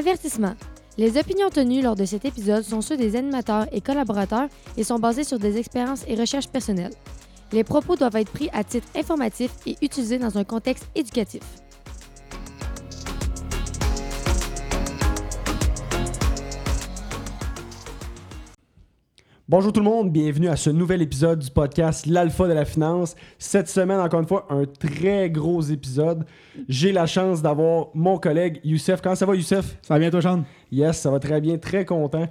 Avertissement. 0.00 0.54
Les 0.96 1.18
opinions 1.18 1.50
tenues 1.50 1.82
lors 1.82 1.94
de 1.94 2.06
cet 2.06 2.24
épisode 2.24 2.64
sont 2.64 2.80
ceux 2.80 2.96
des 2.96 3.16
animateurs 3.16 3.66
et 3.70 3.82
collaborateurs 3.82 4.48
et 4.78 4.82
sont 4.82 4.98
basées 4.98 5.24
sur 5.24 5.38
des 5.38 5.58
expériences 5.58 6.04
et 6.08 6.14
recherches 6.14 6.48
personnelles. 6.48 6.94
Les 7.52 7.64
propos 7.64 7.96
doivent 7.96 8.16
être 8.16 8.32
pris 8.32 8.48
à 8.54 8.64
titre 8.64 8.88
informatif 8.96 9.50
et 9.66 9.76
utilisés 9.82 10.16
dans 10.16 10.38
un 10.38 10.44
contexte 10.44 10.88
éducatif. 10.94 11.42
Bonjour 19.50 19.72
tout 19.72 19.80
le 19.80 19.86
monde, 19.86 20.12
bienvenue 20.12 20.46
à 20.46 20.54
ce 20.54 20.70
nouvel 20.70 21.02
épisode 21.02 21.40
du 21.40 21.50
podcast 21.50 22.06
L'Alpha 22.06 22.46
de 22.46 22.52
la 22.52 22.64
Finance. 22.64 23.16
Cette 23.36 23.68
semaine, 23.68 23.98
encore 23.98 24.20
une 24.20 24.26
fois, 24.28 24.46
un 24.48 24.64
très 24.64 25.28
gros 25.28 25.60
épisode. 25.60 26.24
J'ai 26.68 26.92
la 26.92 27.04
chance 27.06 27.42
d'avoir 27.42 27.88
mon 27.92 28.16
collègue 28.16 28.60
Youssef. 28.62 29.00
Comment 29.00 29.16
ça 29.16 29.26
va, 29.26 29.34
Youssef? 29.34 29.76
Ça 29.82 29.94
va 29.94 29.98
bien, 29.98 30.08
toi, 30.08 30.22
Sean? 30.22 30.44
Yes, 30.70 31.00
ça 31.00 31.10
va 31.10 31.18
très 31.18 31.40
bien, 31.40 31.58
très 31.58 31.84
content. 31.84 32.28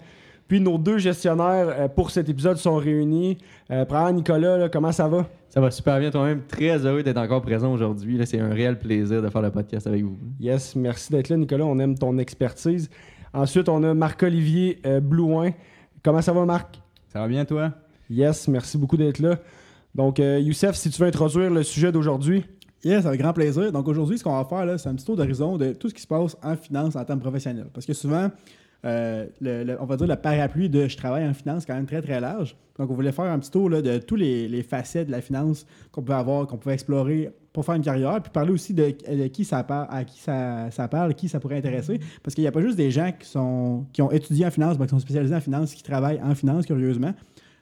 Puis 0.47 0.61
nos 0.61 0.77
deux 0.77 0.97
gestionnaires 0.97 1.67
euh, 1.67 1.87
pour 1.89 2.09
cet 2.09 2.29
épisode 2.29 2.55
sont 2.55 2.77
réunis. 2.77 3.37
Euh, 3.69 3.83
Premièrement, 3.83 4.13
Nicolas, 4.13 4.57
là, 4.57 4.69
comment 4.69 4.93
ça 4.93 5.09
va? 5.09 5.27
Ça 5.49 5.59
va 5.59 5.71
super 5.71 5.99
bien 5.99 6.11
toi-même. 6.11 6.43
Très 6.47 6.85
heureux 6.85 7.03
d'être 7.03 7.17
encore 7.17 7.41
présent 7.41 7.73
aujourd'hui. 7.73 8.17
C'est 8.25 8.39
un 8.39 8.53
réel 8.53 8.79
plaisir 8.79 9.21
de 9.21 9.27
faire 9.27 9.41
le 9.41 9.51
podcast 9.51 9.87
avec 9.87 10.03
vous. 10.03 10.17
Yes, 10.39 10.73
merci 10.73 11.11
d'être 11.11 11.27
là, 11.27 11.35
Nicolas. 11.35 11.65
On 11.65 11.79
aime 11.79 11.97
ton 11.97 12.17
expertise. 12.17 12.89
Ensuite, 13.33 13.67
on 13.67 13.83
a 13.83 13.93
Marc-Olivier 13.93 14.79
euh, 14.85 15.01
Blouin. 15.01 15.51
Comment 16.01 16.21
ça 16.21 16.31
va, 16.31 16.45
Marc? 16.45 16.79
Ça 17.11 17.19
va 17.19 17.27
bien, 17.27 17.43
toi? 17.43 17.73
Yes, 18.09 18.47
merci 18.47 18.77
beaucoup 18.77 18.95
d'être 18.95 19.19
là. 19.19 19.39
Donc, 19.95 20.19
euh, 20.19 20.39
Youssef, 20.39 20.75
si 20.75 20.91
tu 20.91 21.01
veux 21.01 21.07
introduire 21.07 21.49
le 21.49 21.63
sujet 21.63 21.91
d'aujourd'hui. 21.91 22.45
Yes, 22.83 23.05
avec 23.05 23.19
grand 23.19 23.33
plaisir. 23.33 23.71
Donc 23.71 23.87
aujourd'hui, 23.87 24.17
ce 24.17 24.23
qu'on 24.23 24.37
va 24.37 24.45
faire, 24.45 24.65
là, 24.65 24.77
c'est 24.77 24.87
un 24.87 24.95
petit 24.95 25.05
tour 25.05 25.17
d'horizon 25.17 25.57
de 25.57 25.73
tout 25.73 25.89
ce 25.89 25.93
qui 25.93 26.01
se 26.01 26.07
passe 26.07 26.37
en 26.41 26.55
finance 26.55 26.95
en 26.95 27.03
termes 27.03 27.19
professionnels. 27.19 27.67
Parce 27.73 27.85
que 27.85 27.93
souvent, 27.93 28.29
euh, 28.85 29.25
le- 29.41 29.77
on 29.81 29.85
va 29.85 29.97
dire 29.97 30.07
le 30.07 30.15
parapluie 30.15 30.69
de 30.69 30.87
je 30.87 30.95
travaille 30.95 31.27
en 31.27 31.33
finance 31.33 31.65
quand 31.65 31.75
même 31.75 31.85
très 31.85 32.01
très 32.01 32.19
large. 32.19 32.55
Donc 32.77 32.89
on 32.89 32.93
voulait 32.93 33.11
faire 33.11 33.25
un 33.25 33.37
petit 33.39 33.51
tour 33.51 33.69
de 33.69 33.97
tous 33.97 34.15
les, 34.15 34.63
facettes 34.63 35.07
de 35.07 35.11
la 35.11 35.21
finance 35.21 35.65
qu'on 35.91 36.01
pouvait 36.01 36.17
avoir, 36.17 36.47
qu'on 36.47 36.57
pouvait 36.57 36.75
explorer 36.75 37.29
pour 37.51 37.65
faire 37.65 37.75
une 37.75 37.83
carrière, 37.83 38.21
puis 38.21 38.31
parler 38.31 38.51
aussi 38.51 38.73
de, 38.73 38.89
qui 39.27 39.43
ça 39.43 39.63
parle, 39.63 39.87
à 39.89 40.05
qui 40.05 40.19
ça, 40.21 40.69
parle, 40.89 41.13
qui 41.13 41.27
ça 41.27 41.39
pourrait 41.41 41.57
intéresser. 41.57 41.99
Parce 42.23 42.35
qu'il 42.35 42.43
n'y 42.43 42.47
a 42.47 42.51
pas 42.53 42.61
juste 42.61 42.77
des 42.77 42.89
gens 42.91 43.11
qui, 43.19 43.37
ont 44.01 44.11
étudié 44.11 44.45
en 44.45 44.51
finance, 44.51 44.77
ben, 44.77 44.85
qui 44.85 44.91
sont 44.91 44.99
spécialisés 44.99 45.35
en 45.35 45.41
finance, 45.41 45.73
qui 45.73 45.83
travaillent 45.83 46.21
en 46.23 46.35
finance, 46.35 46.65
curieusement. 46.65 47.13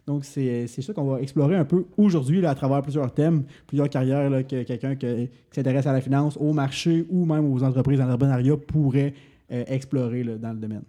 Donc, 0.06 0.24
c'est 0.24 0.68
ça 0.68 0.94
qu'on 0.94 1.06
va 1.06 1.22
explorer 1.22 1.56
un 1.56 1.66
peu 1.66 1.86
aujourd'hui 1.98 2.46
à 2.46 2.54
travers 2.54 2.82
plusieurs 2.82 3.12
thèmes, 3.14 3.44
plusieurs 3.66 3.90
carrières 3.90 4.30
que 4.48 4.64
quelqu'un 4.64 4.96
que- 4.96 5.26
qui 5.26 5.30
s'intéresse 5.52 5.88
à 5.88 5.94
la 5.94 6.02
finance, 6.02 6.38
au 6.38 6.54
marché 6.54 7.06
ou 7.10 7.26
même 7.26 7.52
aux 7.52 7.64
entreprises 7.64 7.98
d'entrepreneuriat 8.00 8.56
pourrait 8.58 9.14
euh, 9.52 9.64
explorer 9.68 10.24
dans 10.24 10.52
le 10.52 10.60
domaine. 10.60 10.84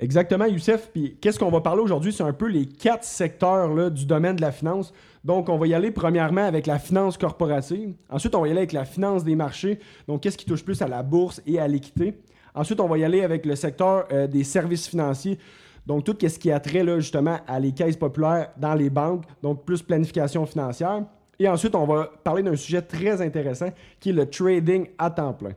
Exactement, 0.00 0.46
Youssef. 0.46 0.90
Puis 0.92 1.18
qu'est-ce 1.20 1.38
qu'on 1.38 1.50
va 1.50 1.60
parler 1.60 1.82
aujourd'hui? 1.82 2.10
C'est 2.10 2.22
un 2.22 2.32
peu 2.32 2.46
les 2.46 2.64
quatre 2.64 3.04
secteurs 3.04 3.74
là, 3.74 3.90
du 3.90 4.06
domaine 4.06 4.34
de 4.34 4.40
la 4.40 4.50
finance. 4.50 4.94
Donc, 5.24 5.50
on 5.50 5.58
va 5.58 5.66
y 5.66 5.74
aller 5.74 5.90
premièrement 5.90 6.44
avec 6.44 6.66
la 6.66 6.78
finance 6.78 7.18
corporative. 7.18 7.92
Ensuite, 8.08 8.34
on 8.34 8.40
va 8.40 8.48
y 8.48 8.50
aller 8.50 8.60
avec 8.60 8.72
la 8.72 8.86
finance 8.86 9.24
des 9.24 9.36
marchés. 9.36 9.78
Donc, 10.08 10.22
qu'est-ce 10.22 10.38
qui 10.38 10.46
touche 10.46 10.64
plus 10.64 10.80
à 10.80 10.88
la 10.88 11.02
bourse 11.02 11.42
et 11.46 11.60
à 11.60 11.68
l'équité? 11.68 12.18
Ensuite, 12.54 12.80
on 12.80 12.88
va 12.88 12.96
y 12.96 13.04
aller 13.04 13.22
avec 13.22 13.44
le 13.44 13.54
secteur 13.54 14.06
euh, 14.10 14.26
des 14.26 14.42
services 14.42 14.88
financiers. 14.88 15.38
Donc, 15.86 16.04
tout 16.04 16.16
ce 16.18 16.38
qui 16.38 16.50
a 16.50 16.58
trait 16.60 16.82
là, 16.82 16.98
justement 16.98 17.38
à 17.46 17.60
les 17.60 17.72
caisses 17.72 17.96
populaires 17.96 18.48
dans 18.56 18.74
les 18.74 18.88
banques, 18.88 19.24
donc 19.42 19.66
plus 19.66 19.82
planification 19.82 20.46
financière. 20.46 21.04
Et 21.38 21.46
ensuite, 21.46 21.74
on 21.74 21.84
va 21.84 22.10
parler 22.24 22.42
d'un 22.42 22.56
sujet 22.56 22.80
très 22.80 23.20
intéressant 23.20 23.68
qui 23.98 24.10
est 24.10 24.14
le 24.14 24.28
trading 24.28 24.88
à 24.96 25.10
temps 25.10 25.34
plein. 25.34 25.52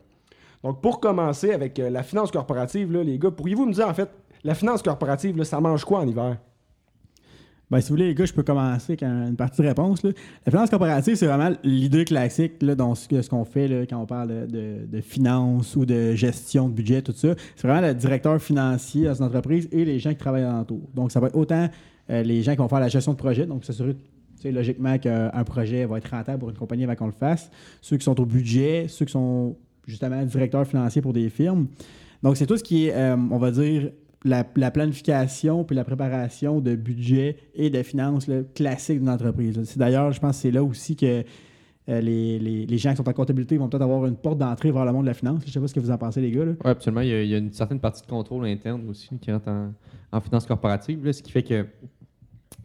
Donc, 0.63 0.81
pour 0.81 0.99
commencer 0.99 1.51
avec 1.51 1.79
euh, 1.79 1.89
la 1.89 2.03
finance 2.03 2.31
corporative, 2.31 2.91
les 2.91 3.17
gars, 3.17 3.31
pourriez-vous 3.31 3.65
me 3.65 3.73
dire 3.73 3.87
en 3.87 3.93
fait, 3.93 4.09
la 4.43 4.55
finance 4.55 4.81
corporative, 4.81 5.41
ça 5.43 5.59
mange 5.59 5.83
quoi 5.85 5.99
en 6.01 6.07
hiver? 6.07 6.37
Ben, 7.71 7.81
si 7.81 7.89
vous 7.89 7.95
voulez, 7.95 8.09
les 8.09 8.13
gars, 8.15 8.25
je 8.25 8.33
peux 8.33 8.43
commencer 8.43 8.91
avec 8.91 9.03
un- 9.03 9.29
une 9.29 9.35
partie 9.35 9.61
de 9.61 9.67
réponse. 9.67 10.03
La 10.03 10.11
finance 10.51 10.69
corporative, 10.69 11.15
c'est 11.15 11.25
vraiment 11.25 11.49
l'idée 11.63 12.05
classique 12.05 12.61
là, 12.61 12.75
dans 12.75 12.93
ce, 12.93 13.21
ce 13.21 13.27
qu'on 13.29 13.45
fait 13.45 13.87
quand 13.89 13.97
on 13.99 14.05
parle 14.05 14.45
de, 14.47 15.01
finance 15.01 15.75
ou 15.75 15.85
de 15.85 16.13
gestion 16.13 16.69
de 16.69 16.73
budget, 16.73 17.01
tout 17.01 17.13
ça. 17.13 17.33
C'est 17.55 17.67
vraiment 17.67 17.87
le 17.87 17.95
directeur 17.95 18.39
financier 18.39 19.05
dans 19.05 19.15
une 19.15 19.23
entreprise 19.25 19.67
et 19.71 19.85
les 19.85 19.97
gens 19.97 20.11
qui 20.11 20.17
travaillent 20.17 20.43
alentour. 20.43 20.81
Donc, 20.93 21.11
ça 21.11 21.19
va 21.19 21.27
être 21.27 21.35
autant 21.35 21.67
euh, 22.11 22.21
les 22.21 22.43
gens 22.43 22.51
qui 22.51 22.57
vont 22.59 22.67
faire 22.67 22.81
la 22.81 22.89
gestion 22.89 23.13
de 23.13 23.17
projet, 23.17 23.45
donc 23.47 23.63
s'assurer 23.65 23.95
logiquement 24.45 24.97
qu'un 24.99 25.31
un 25.33 25.43
projet 25.45 25.85
va 25.85 25.97
être 25.97 26.11
rentable 26.11 26.39
pour 26.39 26.49
une 26.49 26.57
compagnie 26.57 26.83
avant 26.83 26.95
qu'on 26.95 27.05
le 27.07 27.13
fasse. 27.13 27.49
Ceux 27.81 27.95
qui 27.97 28.03
sont 28.03 28.19
au 28.19 28.25
budget, 28.25 28.87
ceux 28.89 29.05
qui 29.05 29.13
sont 29.13 29.55
justement 29.87 30.21
directeurs 30.23 30.67
financiers 30.67 31.01
pour 31.01 31.13
des 31.13 31.29
firmes. 31.29 31.67
Donc, 32.21 32.37
c'est 32.37 32.45
tout 32.45 32.57
ce 32.57 32.63
qui 32.63 32.87
est, 32.87 32.93
euh, 32.93 33.15
on 33.31 33.37
va 33.37 33.51
dire, 33.51 33.89
la, 34.25 34.45
la 34.55 34.71
planification 34.71 35.63
puis 35.63 35.75
la 35.75 35.83
préparation 35.83 36.61
de 36.61 36.75
budget 36.75 37.37
et 37.55 37.69
de 37.69 37.83
finances 37.83 38.27
là, 38.27 38.41
classiques 38.55 38.99
d'une 38.99 39.09
entreprise. 39.09 39.61
C'est 39.65 39.79
d'ailleurs, 39.79 40.11
je 40.11 40.19
pense 40.19 40.37
que 40.37 40.41
c'est 40.43 40.51
là 40.51 40.63
aussi 40.63 40.95
que 40.95 41.23
euh, 41.89 41.99
les, 41.99 42.39
les- 42.39 42.65
les 42.65 42.77
gens 42.77 42.91
qui 42.91 42.97
sont 42.97 43.09
en 43.09 43.13
comptabilité 43.13 43.57
vont 43.57 43.67
peut-être 43.67 43.81
avoir 43.83 44.05
une 44.05 44.15
porte 44.15 44.37
d'entrée 44.37 44.71
vers 44.71 44.85
le 44.85 44.93
monde 44.93 45.03
de 45.03 45.07
la 45.09 45.13
finance. 45.13 45.41
Je 45.45 45.51
sais 45.51 45.59
pas 45.59 45.67
ce 45.67 45.73
que 45.73 45.81
vous 45.81 45.91
en 45.91 45.97
pensez, 45.97 46.21
les 46.21 46.31
gars. 46.31 46.43
Oui, 46.45 46.55
absolument. 46.63 47.01
Il 47.01 47.09
y, 47.27 47.35
a, 47.35 47.37
une 47.37 47.51
certaine 47.51 47.79
partie 47.81 48.01
de 48.01 48.07
contrôle 48.07 48.45
interne 48.45 48.87
aussi 48.89 49.09
qui 49.19 49.29
rentre 49.31 49.49
en, 49.49 49.73
en 50.11 50.21
finance 50.21 50.45
corporative, 50.45 51.03
là, 51.03 51.11
ce 51.11 51.21
qui 51.21 51.31
fait 51.31 51.43
que 51.43 51.65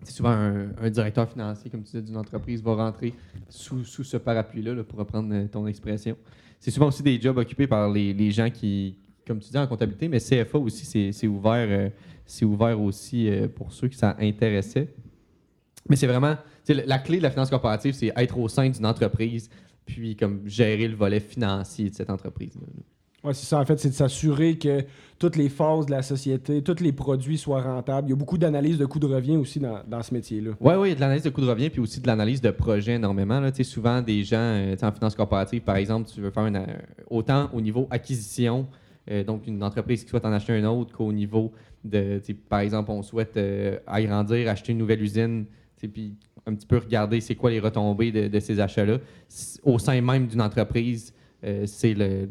c'est 0.04 0.12
souvent 0.14 0.30
un, 0.30 0.68
un 0.80 0.90
directeur 0.90 1.28
financier, 1.28 1.68
comme 1.70 1.80
tu 1.82 1.86
disais, 1.90 2.02
d'une 2.02 2.16
entreprise 2.16 2.62
va 2.62 2.74
rentrer 2.76 3.12
sous, 3.48 3.82
sous 3.84 4.04
ce 4.04 4.16
parapluie-là, 4.16 4.74
là, 4.74 4.84
pour 4.84 5.00
reprendre 5.00 5.28
euh, 5.34 5.46
ton 5.50 5.66
expression. 5.66 6.16
C'est 6.60 6.70
souvent 6.70 6.86
aussi 6.86 7.02
des 7.02 7.20
jobs 7.20 7.36
occupés 7.38 7.66
par 7.66 7.90
les, 7.90 8.12
les 8.14 8.30
gens 8.30 8.48
qui, 8.50 8.96
comme 9.28 9.38
tu 9.38 9.50
dis, 9.50 9.58
en 9.58 9.66
comptabilité, 9.66 10.08
mais 10.08 10.18
CFA 10.18 10.58
aussi, 10.58 11.12
c'est 11.12 11.26
ouvert, 11.28 11.66
euh, 11.68 11.88
c'est 12.26 12.44
ouvert 12.44 12.80
aussi 12.80 13.28
euh, 13.28 13.46
pour 13.46 13.72
ceux 13.72 13.86
qui 13.88 13.96
ça 13.96 14.16
intéressait. 14.18 14.88
Mais 15.88 15.96
c'est 15.96 16.06
vraiment, 16.08 16.36
la- 16.68 16.98
clé 16.98 17.18
de 17.18 17.22
la 17.22 17.30
finance 17.30 17.50
corporative, 17.50 17.94
c'est 17.94 18.12
être 18.16 18.36
au 18.38 18.48
sein 18.48 18.68
d'une 18.68 18.86
entreprise, 18.86 19.48
puis 19.86 20.16
comme 20.16 20.40
gérer 20.46 20.88
le 20.88 20.96
volet 20.96 21.20
financier 21.20 21.90
de 21.90 21.94
cette 21.94 22.10
entreprise. 22.10 22.58
Ouais, 23.24 23.34
c'est 23.34 23.46
ça, 23.46 23.58
en 23.58 23.64
fait, 23.64 23.78
c'est 23.80 23.88
de 23.88 23.94
s'assurer 23.94 24.58
que 24.58 24.84
toutes 25.18 25.34
les 25.34 25.48
phases 25.48 25.86
de 25.86 25.90
la 25.90 26.02
société, 26.02 26.62
tous 26.62 26.80
les 26.80 26.92
produits 26.92 27.36
soient 27.36 27.62
rentables. 27.62 28.06
Il 28.06 28.10
y 28.10 28.12
a 28.12 28.16
beaucoup 28.16 28.38
d'analyses 28.38 28.78
de 28.78 28.86
coûts 28.86 29.00
de 29.00 29.06
revient 29.06 29.36
aussi 29.36 29.58
dans, 29.58 29.80
dans 29.88 30.02
ce 30.04 30.14
métier-là. 30.14 30.52
Oui, 30.60 30.74
oui, 30.78 30.88
il 30.88 30.90
y 30.90 30.92
a 30.92 30.94
de 30.94 31.00
l'analyse 31.00 31.24
de 31.24 31.30
coûts 31.30 31.40
de 31.40 31.48
revient, 31.48 31.68
puis 31.68 31.80
aussi 31.80 32.00
de 32.00 32.06
l'analyse 32.06 32.40
de 32.40 32.50
projet 32.52 32.92
énormément. 32.94 33.40
Là. 33.40 33.50
Tu 33.50 33.58
sais, 33.58 33.64
Souvent, 33.64 34.02
des 34.02 34.22
gens 34.22 34.36
euh, 34.38 34.76
en 34.80 34.92
finance 34.92 35.16
corporative, 35.16 35.62
par 35.62 35.76
exemple, 35.76 36.08
tu 36.08 36.20
veux 36.20 36.30
faire 36.30 36.46
une, 36.46 36.64
autant 37.10 37.50
au 37.52 37.60
niveau 37.60 37.88
acquisition, 37.90 38.68
euh, 39.10 39.24
donc 39.24 39.46
une 39.46 39.62
entreprise 39.62 40.04
qui 40.04 40.10
souhaite 40.10 40.24
en 40.24 40.32
acheter 40.32 40.52
un 40.52 40.64
autre, 40.64 40.94
qu'au 40.94 41.12
niveau 41.12 41.52
de, 41.84 42.20
par 42.48 42.60
exemple, 42.60 42.90
on 42.90 43.02
souhaite 43.02 43.36
euh, 43.36 43.78
agrandir, 43.86 44.48
acheter 44.48 44.72
une 44.72 44.78
nouvelle 44.78 45.02
usine, 45.02 45.46
puis 45.76 46.14
un 46.46 46.54
petit 46.54 46.66
peu 46.66 46.78
regarder 46.78 47.20
c'est 47.20 47.34
quoi 47.34 47.50
les 47.50 47.60
retombées 47.60 48.10
de, 48.10 48.40
ces 48.40 48.60
achats-là. 48.60 48.98
Au 49.62 49.78
sein 49.78 50.00
même 50.00 50.26
d'une 50.26 50.42
entreprise, 50.42 51.14
euh, 51.44 51.66
le, 51.84 52.26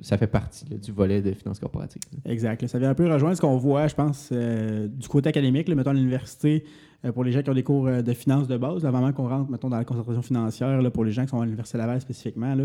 ça 0.00 0.18
fait 0.18 0.26
partie 0.26 0.64
du 0.64 0.90
volet 0.90 1.22
de 1.22 1.32
finance 1.32 1.60
corporative. 1.60 2.02
Exact. 2.24 2.66
Ça 2.66 2.78
vient 2.78 2.90
un 2.90 2.94
peu 2.94 3.10
rejoindre 3.10 3.36
ce 3.36 3.40
qu'on 3.40 3.56
voit, 3.56 3.86
je 3.86 3.94
pense, 3.94 4.32
du 4.32 5.08
côté 5.08 5.28
académique, 5.28 5.68
là, 5.68 5.74
mettons 5.74 5.90
à 5.90 5.94
l'université, 5.94 6.64
pour 7.14 7.22
les 7.22 7.30
gens 7.30 7.42
qui 7.42 7.50
ont 7.50 7.54
des 7.54 7.62
cours 7.62 7.86
de 7.86 8.12
finance 8.12 8.48
de 8.48 8.56
base, 8.56 8.84
avant 8.84 9.00
même 9.00 9.12
qu'on 9.12 9.28
rentre, 9.28 9.50
mettons, 9.50 9.68
dans 9.68 9.78
la 9.78 9.84
concentration 9.84 10.22
financière, 10.22 10.80
pour 10.92 11.04
les 11.04 11.12
gens 11.12 11.22
qui 11.22 11.28
sont 11.28 11.40
à 11.40 11.44
l'Université 11.44 11.78
Laval 11.78 12.00
spécifiquement, 12.00 12.56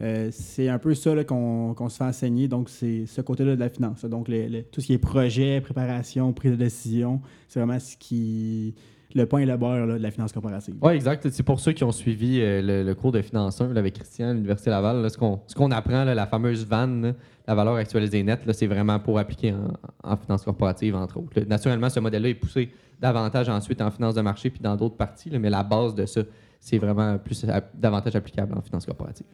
euh, 0.00 0.28
c'est 0.32 0.68
un 0.68 0.78
peu 0.78 0.94
ça 0.94 1.12
qu'on 1.24 1.88
se 1.88 1.96
fait 1.96 2.04
enseigner. 2.04 2.48
Donc, 2.48 2.68
c'est 2.68 3.06
ce 3.06 3.20
côté-là 3.20 3.54
de 3.54 3.60
la 3.60 3.68
finance. 3.68 4.04
Donc, 4.04 4.30
tout 4.72 4.80
ce 4.80 4.86
qui 4.86 4.94
est 4.94 4.98
projet, 4.98 5.60
préparation, 5.60 6.32
prise 6.32 6.52
de 6.52 6.56
décision, 6.56 7.20
c'est 7.48 7.60
vraiment 7.60 7.78
ce 7.78 7.96
qui. 7.96 8.74
le 9.14 9.26
point 9.26 9.40
et 9.40 9.46
le 9.46 9.56
beurre 9.56 9.86
de 9.86 9.92
la 9.94 10.10
finance 10.10 10.32
corporative. 10.32 10.74
Oui, 10.82 10.92
exact. 10.94 11.28
C'est 11.30 11.42
pour 11.42 11.60
ceux 11.60 11.72
qui 11.72 11.84
ont 11.84 11.92
suivi 11.92 12.40
euh, 12.40 12.84
le, 12.84 12.94
cours 12.94 13.12
de 13.12 13.22
finance 13.22 13.60
1 13.60 13.72
là, 13.72 13.80
avec 13.80 13.94
Christian 13.94 14.30
à 14.30 14.32
l'Université 14.32 14.70
Laval. 14.70 15.08
ce 15.08 15.16
qu'on 15.16 15.70
apprend, 15.70 16.04
la 16.04 16.26
fameuse 16.26 16.68
là, 16.68 17.12
la 17.46 17.54
valeur 17.54 17.74
actualisée 17.74 18.22
nette, 18.22 18.40
c'est 18.52 18.66
vraiment 18.66 18.98
pour 18.98 19.18
appliquer 19.18 19.52
en, 19.52 20.12
en 20.12 20.16
finance 20.16 20.42
corporative, 20.42 20.96
entre 20.96 21.18
autres. 21.18 21.40
Naturellement, 21.42 21.90
ce 21.90 22.00
modèle-là 22.00 22.30
est 22.30 22.34
poussé 22.34 22.70
davantage 23.00 23.48
ensuite 23.48 23.82
en 23.82 23.90
finance 23.90 24.14
de 24.14 24.20
marché 24.20 24.48
puis 24.48 24.60
dans 24.60 24.76
d'autres 24.76 24.96
parties, 24.96 25.30
mais 25.38 25.50
la 25.50 25.64
base 25.64 25.94
de 25.94 26.06
ça, 26.06 26.22
c'est 26.60 26.78
vraiment 26.78 27.18
plus 27.18 27.44
davantage 27.74 28.14
applicable 28.14 28.56
en 28.56 28.62
finance 28.62 28.86
corporative. 28.86 29.26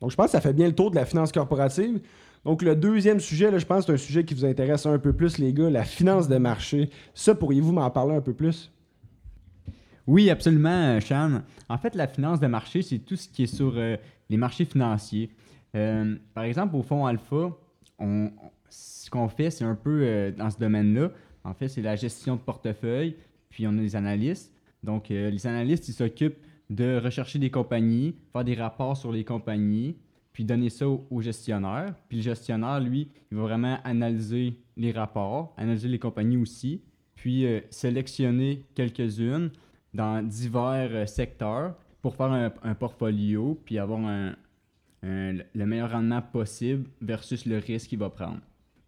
Donc, 0.00 0.10
je 0.10 0.16
pense 0.16 0.26
que 0.26 0.32
ça 0.32 0.40
fait 0.40 0.52
bien 0.52 0.66
le 0.66 0.74
tour 0.74 0.90
de 0.90 0.96
la 0.96 1.04
finance 1.04 1.30
corporative. 1.32 2.00
Donc, 2.44 2.62
le 2.62 2.74
deuxième 2.74 3.20
sujet, 3.20 3.50
là, 3.50 3.58
je 3.58 3.66
pense 3.66 3.80
que 3.80 3.86
c'est 3.86 3.92
un 4.02 4.06
sujet 4.06 4.24
qui 4.24 4.34
vous 4.34 4.46
intéresse 4.46 4.86
un 4.86 4.98
peu 4.98 5.12
plus, 5.12 5.38
les 5.38 5.52
gars, 5.52 5.68
la 5.68 5.84
finance 5.84 6.26
de 6.26 6.38
marché. 6.38 6.88
Ça, 7.14 7.34
pourriez-vous 7.34 7.72
m'en 7.72 7.90
parler 7.90 8.14
un 8.14 8.22
peu 8.22 8.32
plus? 8.32 8.72
Oui, 10.06 10.30
absolument, 10.30 10.96
euh, 10.96 11.00
Sean. 11.00 11.42
En 11.68 11.78
fait, 11.78 11.94
la 11.94 12.08
finance 12.08 12.40
de 12.40 12.46
marché, 12.46 12.82
c'est 12.82 12.98
tout 12.98 13.16
ce 13.16 13.28
qui 13.28 13.42
est 13.42 13.54
sur 13.54 13.74
euh, 13.76 13.96
les 14.30 14.38
marchés 14.38 14.64
financiers. 14.64 15.30
Euh, 15.76 16.16
par 16.34 16.44
exemple, 16.44 16.76
au 16.76 16.82
fonds 16.82 17.04
Alpha, 17.04 17.50
ce 18.70 19.10
qu'on 19.10 19.28
fait, 19.28 19.50
c'est 19.50 19.64
un 19.64 19.74
peu 19.74 20.32
dans 20.36 20.48
ce 20.48 20.58
domaine-là. 20.58 21.10
En 21.44 21.52
fait, 21.52 21.68
c'est 21.68 21.82
la 21.82 21.96
gestion 21.96 22.36
de 22.36 22.40
portefeuille, 22.40 23.16
puis 23.50 23.66
on 23.66 23.70
a 23.70 23.80
des 23.80 23.94
analystes. 23.94 24.52
Donc, 24.82 25.10
les 25.10 25.46
analystes, 25.46 25.86
ils 25.88 25.92
s'occupent 25.92 26.38
de 26.70 26.98
rechercher 27.02 27.38
des 27.38 27.50
compagnies, 27.50 28.14
faire 28.32 28.44
des 28.44 28.54
rapports 28.54 28.96
sur 28.96 29.12
les 29.12 29.24
compagnies, 29.24 29.96
puis 30.32 30.44
donner 30.44 30.70
ça 30.70 30.88
au, 30.88 31.06
au 31.10 31.20
gestionnaire. 31.20 31.94
Puis 32.08 32.18
le 32.18 32.22
gestionnaire, 32.22 32.80
lui, 32.80 33.08
il 33.30 33.36
va 33.36 33.42
vraiment 33.42 33.78
analyser 33.84 34.56
les 34.76 34.92
rapports, 34.92 35.52
analyser 35.56 35.88
les 35.88 35.98
compagnies 35.98 36.36
aussi, 36.36 36.80
puis 37.16 37.44
euh, 37.44 37.60
sélectionner 37.70 38.64
quelques-unes 38.74 39.50
dans 39.92 40.26
divers 40.26 40.90
euh, 40.92 41.06
secteurs 41.06 41.74
pour 42.00 42.14
faire 42.16 42.32
un, 42.62 42.74
portfolio, 42.74 43.60
puis 43.62 43.78
avoir 43.78 44.00
le 45.02 45.66
meilleur 45.66 45.90
rendement 45.90 46.22
possible 46.22 46.88
versus 47.02 47.44
le 47.44 47.58
risque 47.58 47.90
qu'il 47.90 47.98
va 47.98 48.08
prendre. 48.08 48.40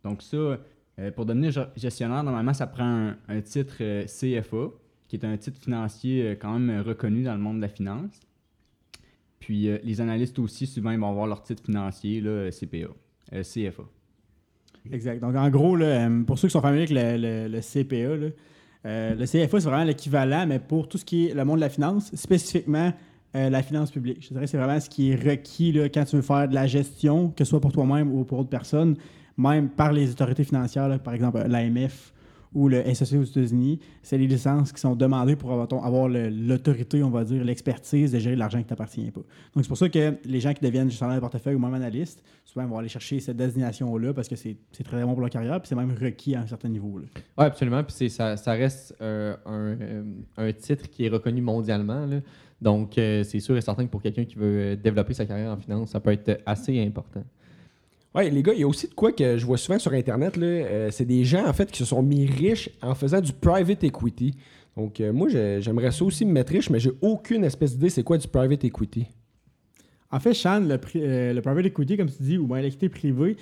Donc 0.02 0.22
ça, 0.22 0.58
euh, 0.98 1.10
pour 1.10 1.26
devenir 1.26 1.50
ge- 1.50 1.68
gestionnaire, 1.76 2.22
normalement, 2.22 2.54
ça 2.54 2.66
prend 2.66 2.84
un, 2.84 3.16
un 3.28 3.40
titre 3.40 3.76
euh, 3.80 4.04
CFA, 4.06 4.70
qui 5.12 5.16
est 5.16 5.26
un 5.26 5.36
titre 5.36 5.60
financier 5.60 6.22
euh, 6.22 6.34
quand 6.40 6.58
même 6.58 6.70
euh, 6.70 6.82
reconnu 6.82 7.22
dans 7.22 7.34
le 7.34 7.38
monde 7.40 7.56
de 7.56 7.60
la 7.60 7.68
finance. 7.68 8.18
Puis 9.40 9.68
euh, 9.68 9.76
les 9.84 10.00
analystes 10.00 10.38
aussi, 10.38 10.66
souvent, 10.66 10.90
ils 10.90 10.98
vont 10.98 11.10
avoir 11.10 11.26
leur 11.26 11.42
titre 11.42 11.62
financier, 11.62 12.22
là, 12.22 12.48
CPA, 12.50 12.88
CFA. 13.42 13.82
Exact. 14.90 15.20
Donc, 15.20 15.36
en 15.36 15.50
gros, 15.50 15.76
là, 15.76 16.08
pour 16.26 16.38
ceux 16.38 16.48
qui 16.48 16.52
sont 16.52 16.62
familiers 16.62 16.84
avec 16.90 17.18
le, 17.20 17.46
le- 17.46 17.48
le 17.48 17.60
CPA, 17.60 18.30
le 18.84 19.26
CFA, 19.26 19.60
c'est 19.60 19.68
vraiment 19.68 19.84
l'équivalent, 19.84 20.46
mais 20.46 20.58
pour 20.58 20.88
tout 20.88 20.96
ce 20.96 21.04
qui 21.04 21.26
est 21.28 21.34
le 21.34 21.44
monde 21.44 21.56
de 21.56 21.60
la 21.60 21.68
finance, 21.68 22.14
spécifiquement 22.16 22.92
la 23.34 23.62
finance 23.62 23.90
publique. 23.90 24.22
Je 24.22 24.28
dirais 24.28 24.44
que 24.44 24.50
c'est 24.50 24.56
vraiment 24.58 24.80
ce 24.80 24.88
qui 24.90 25.10
est 25.10 25.14
requis 25.14 25.72
là, 25.72 25.88
quand 25.90 26.04
tu 26.04 26.16
veux 26.16 26.22
faire 26.22 26.48
de 26.48 26.54
la 26.54 26.66
gestion, 26.66 27.28
que 27.30 27.44
ce 27.44 27.50
soit 27.50 27.60
pour 27.60 27.72
toi-même 27.72 28.10
ou 28.12 28.24
pour 28.24 28.38
autre 28.40 28.48
personne, 28.50 28.96
même 29.36 29.68
par 29.68 29.92
les 29.92 30.10
autorités 30.10 30.44
financières, 30.44 30.98
par 31.02 31.14
exemple 31.14 31.38
l'AMF 31.46 32.12
ou 32.54 32.68
le 32.68 32.82
SEC 32.94 33.18
aux 33.18 33.24
États-Unis. 33.24 33.78
C'est 34.02 34.18
les 34.18 34.26
licences 34.26 34.72
qui 34.72 34.80
sont 34.80 34.94
demandées 34.94 35.36
pour 35.36 35.52
avoir, 35.52 36.08
l'autorité, 36.08 37.02
on 37.02 37.10
va 37.10 37.24
dire, 37.24 37.44
l'expertise 37.44 38.12
de 38.12 38.18
gérer 38.18 38.36
l'argent 38.36 38.58
qui 38.58 38.64
ne 38.64 38.68
t'appartient 38.68 39.10
pas. 39.10 39.20
Donc, 39.54 39.64
c'est 39.64 39.68
pour 39.68 39.78
ça 39.78 39.88
que 39.88 40.14
les 40.24 40.40
gens 40.40 40.52
qui 40.52 40.64
deviennent 40.64 40.90
gestionnaires 40.90 41.16
de 41.16 41.20
portefeuille 41.20 41.54
ou 41.54 41.58
même 41.58 41.74
analystes, 41.74 42.22
souvent 42.44 42.66
vont 42.66 42.78
aller 42.78 42.88
chercher 42.88 43.20
cette 43.20 43.36
désignation-là 43.36 44.12
parce 44.12 44.28
que 44.28 44.36
c'est 44.36 44.56
très 44.84 45.02
bon 45.04 45.12
pour 45.12 45.20
leur 45.20 45.30
carrière, 45.30 45.60
puis 45.60 45.68
c'est 45.68 45.76
même 45.76 45.94
requis 45.98 46.34
à 46.34 46.40
un 46.40 46.46
certain 46.46 46.68
niveau. 46.68 46.92
Oui, 46.94 47.04
absolument. 47.36 47.82
Puis 47.84 48.10
ça, 48.10 48.36
reste 48.46 48.94
euh, 49.00 49.34
un, 49.46 49.76
euh, 49.80 50.02
un 50.36 50.52
titre 50.52 50.90
qui 50.90 51.06
est 51.06 51.08
reconnu 51.08 51.40
mondialement. 51.40 52.06
Donc, 52.60 52.96
euh, 52.96 53.24
c'est 53.24 53.40
sûr 53.40 53.56
et 53.56 53.60
certain 53.60 53.84
que 53.84 53.90
pour 53.90 54.02
quelqu'un 54.02 54.24
qui 54.24 54.36
veut 54.36 54.76
développer 54.76 55.14
sa 55.14 55.26
carrière 55.26 55.50
en 55.50 55.56
finance, 55.56 55.90
ça 55.90 56.00
peut 56.00 56.12
être 56.12 56.40
assez 56.46 56.80
important. 56.80 57.24
Ouais, 58.14 58.28
les 58.28 58.42
gars, 58.42 58.52
il 58.52 58.60
y 58.60 58.62
a 58.62 58.68
aussi 58.68 58.88
de 58.88 58.94
quoi 58.94 59.10
que 59.10 59.38
je 59.38 59.46
vois 59.46 59.56
souvent 59.56 59.78
sur 59.78 59.92
Internet. 59.92 60.36
euh, 60.36 60.90
c'est 60.90 61.06
des 61.06 61.24
gens, 61.24 61.46
en 61.46 61.52
fait, 61.54 61.70
qui 61.70 61.78
se 61.78 61.86
sont 61.86 62.02
mis 62.02 62.26
riches 62.26 62.68
en 62.82 62.94
faisant 62.94 63.20
du 63.20 63.32
private 63.32 63.82
equity. 63.84 64.34
Donc, 64.76 65.00
euh, 65.00 65.12
moi, 65.12 65.28
j'aimerais 65.28 65.90
ça 65.92 66.04
aussi 66.04 66.26
me 66.26 66.32
mettre 66.32 66.52
riche, 66.52 66.68
mais 66.68 66.78
j'ai 66.78 66.92
aucune 67.00 67.44
espèce 67.44 67.72
d'idée 67.72 67.88
c'est 67.88 68.02
quoi 68.02 68.18
du 68.18 68.28
private 68.28 68.64
equity. 68.64 69.06
En 70.10 70.20
fait, 70.20 70.34
Sean, 70.34 70.60
le, 70.60 70.78
euh, 70.96 71.40
private 71.40 71.66
equity, 71.66 71.96
comme 71.96 72.10
tu 72.10 72.22
dis, 72.22 72.36
ou 72.36 72.46
bien 72.46 72.60
l'équité 72.60 72.88
privée, 72.90 73.36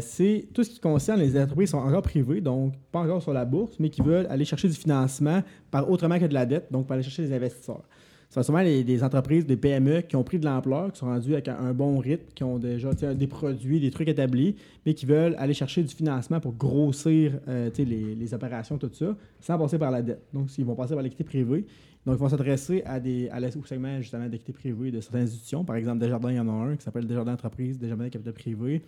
c'est 0.00 0.48
tout 0.54 0.64
ce 0.64 0.70
qui 0.70 0.80
concerne 0.80 1.20
les 1.20 1.38
entreprises 1.38 1.68
qui 1.68 1.72
sont 1.72 1.78
encore 1.78 2.00
privées, 2.00 2.40
donc 2.40 2.72
pas 2.90 3.00
encore 3.00 3.20
sur 3.20 3.34
la 3.34 3.44
bourse, 3.44 3.76
mais 3.78 3.90
qui 3.90 4.00
veulent 4.00 4.26
aller 4.30 4.46
chercher 4.46 4.66
du 4.66 4.74
financement 4.74 5.42
par 5.70 5.90
autrement 5.90 6.18
que 6.18 6.24
de 6.24 6.32
la 6.32 6.46
dette, 6.46 6.68
donc 6.70 6.86
pour 6.86 6.94
aller 6.94 7.02
chercher 7.02 7.24
des 7.26 7.34
investisseurs. 7.34 7.82
Ce 8.28 8.34
sont 8.34 8.42
souvent 8.42 8.64
des 8.64 9.02
entreprises, 9.04 9.46
des 9.46 9.56
PME 9.56 10.02
qui 10.02 10.16
ont 10.16 10.24
pris 10.24 10.38
de 10.38 10.44
l'ampleur, 10.44 10.92
qui 10.92 10.98
sont 10.98 11.06
rendues 11.06 11.34
avec 11.34 11.48
un, 11.48 11.72
bon 11.72 11.98
rythme, 11.98 12.24
qui 12.34 12.42
ont 12.42 12.58
déjà 12.58 12.92
des 13.14 13.26
produits, 13.26 13.80
des 13.80 13.90
trucs 13.90 14.08
établis, 14.08 14.56
mais 14.84 14.94
qui 14.94 15.06
veulent 15.06 15.36
aller 15.38 15.54
chercher 15.54 15.82
du 15.82 15.94
financement 15.94 16.40
pour 16.40 16.52
grossir 16.54 17.32
euh, 17.48 17.70
les, 17.78 18.14
les 18.14 18.34
opérations, 18.34 18.76
tout 18.76 18.90
ça, 18.92 19.16
sans 19.40 19.58
passer 19.58 19.78
par 19.78 19.90
la 19.90 20.02
dette. 20.02 20.22
Donc, 20.32 20.48
ils 20.58 20.64
vont 20.64 20.74
passer 20.74 20.94
par 20.94 21.02
l'équité 21.02 21.24
privée. 21.24 21.64
Donc, 22.06 22.16
ils 22.16 22.20
vont 22.20 22.28
s'adresser 22.28 22.82
à 22.84 22.94
à 22.94 23.58
au 23.58 23.64
segment 23.64 24.00
justement 24.00 24.28
d'équité 24.28 24.52
privée 24.52 24.90
de 24.90 25.00
certaines 25.00 25.22
institutions. 25.22 25.64
Par 25.64 25.76
exemple, 25.76 26.00
Desjardins, 26.00 26.30
il 26.30 26.36
y 26.36 26.40
en 26.40 26.48
a 26.48 26.52
un 26.52 26.76
qui 26.76 26.84
s'appelle 26.84 27.06
Desjardins 27.06 27.32
Entreprises, 27.32 27.78
Desjardins 27.78 28.08
Capital 28.10 28.34
Privé, 28.34 28.82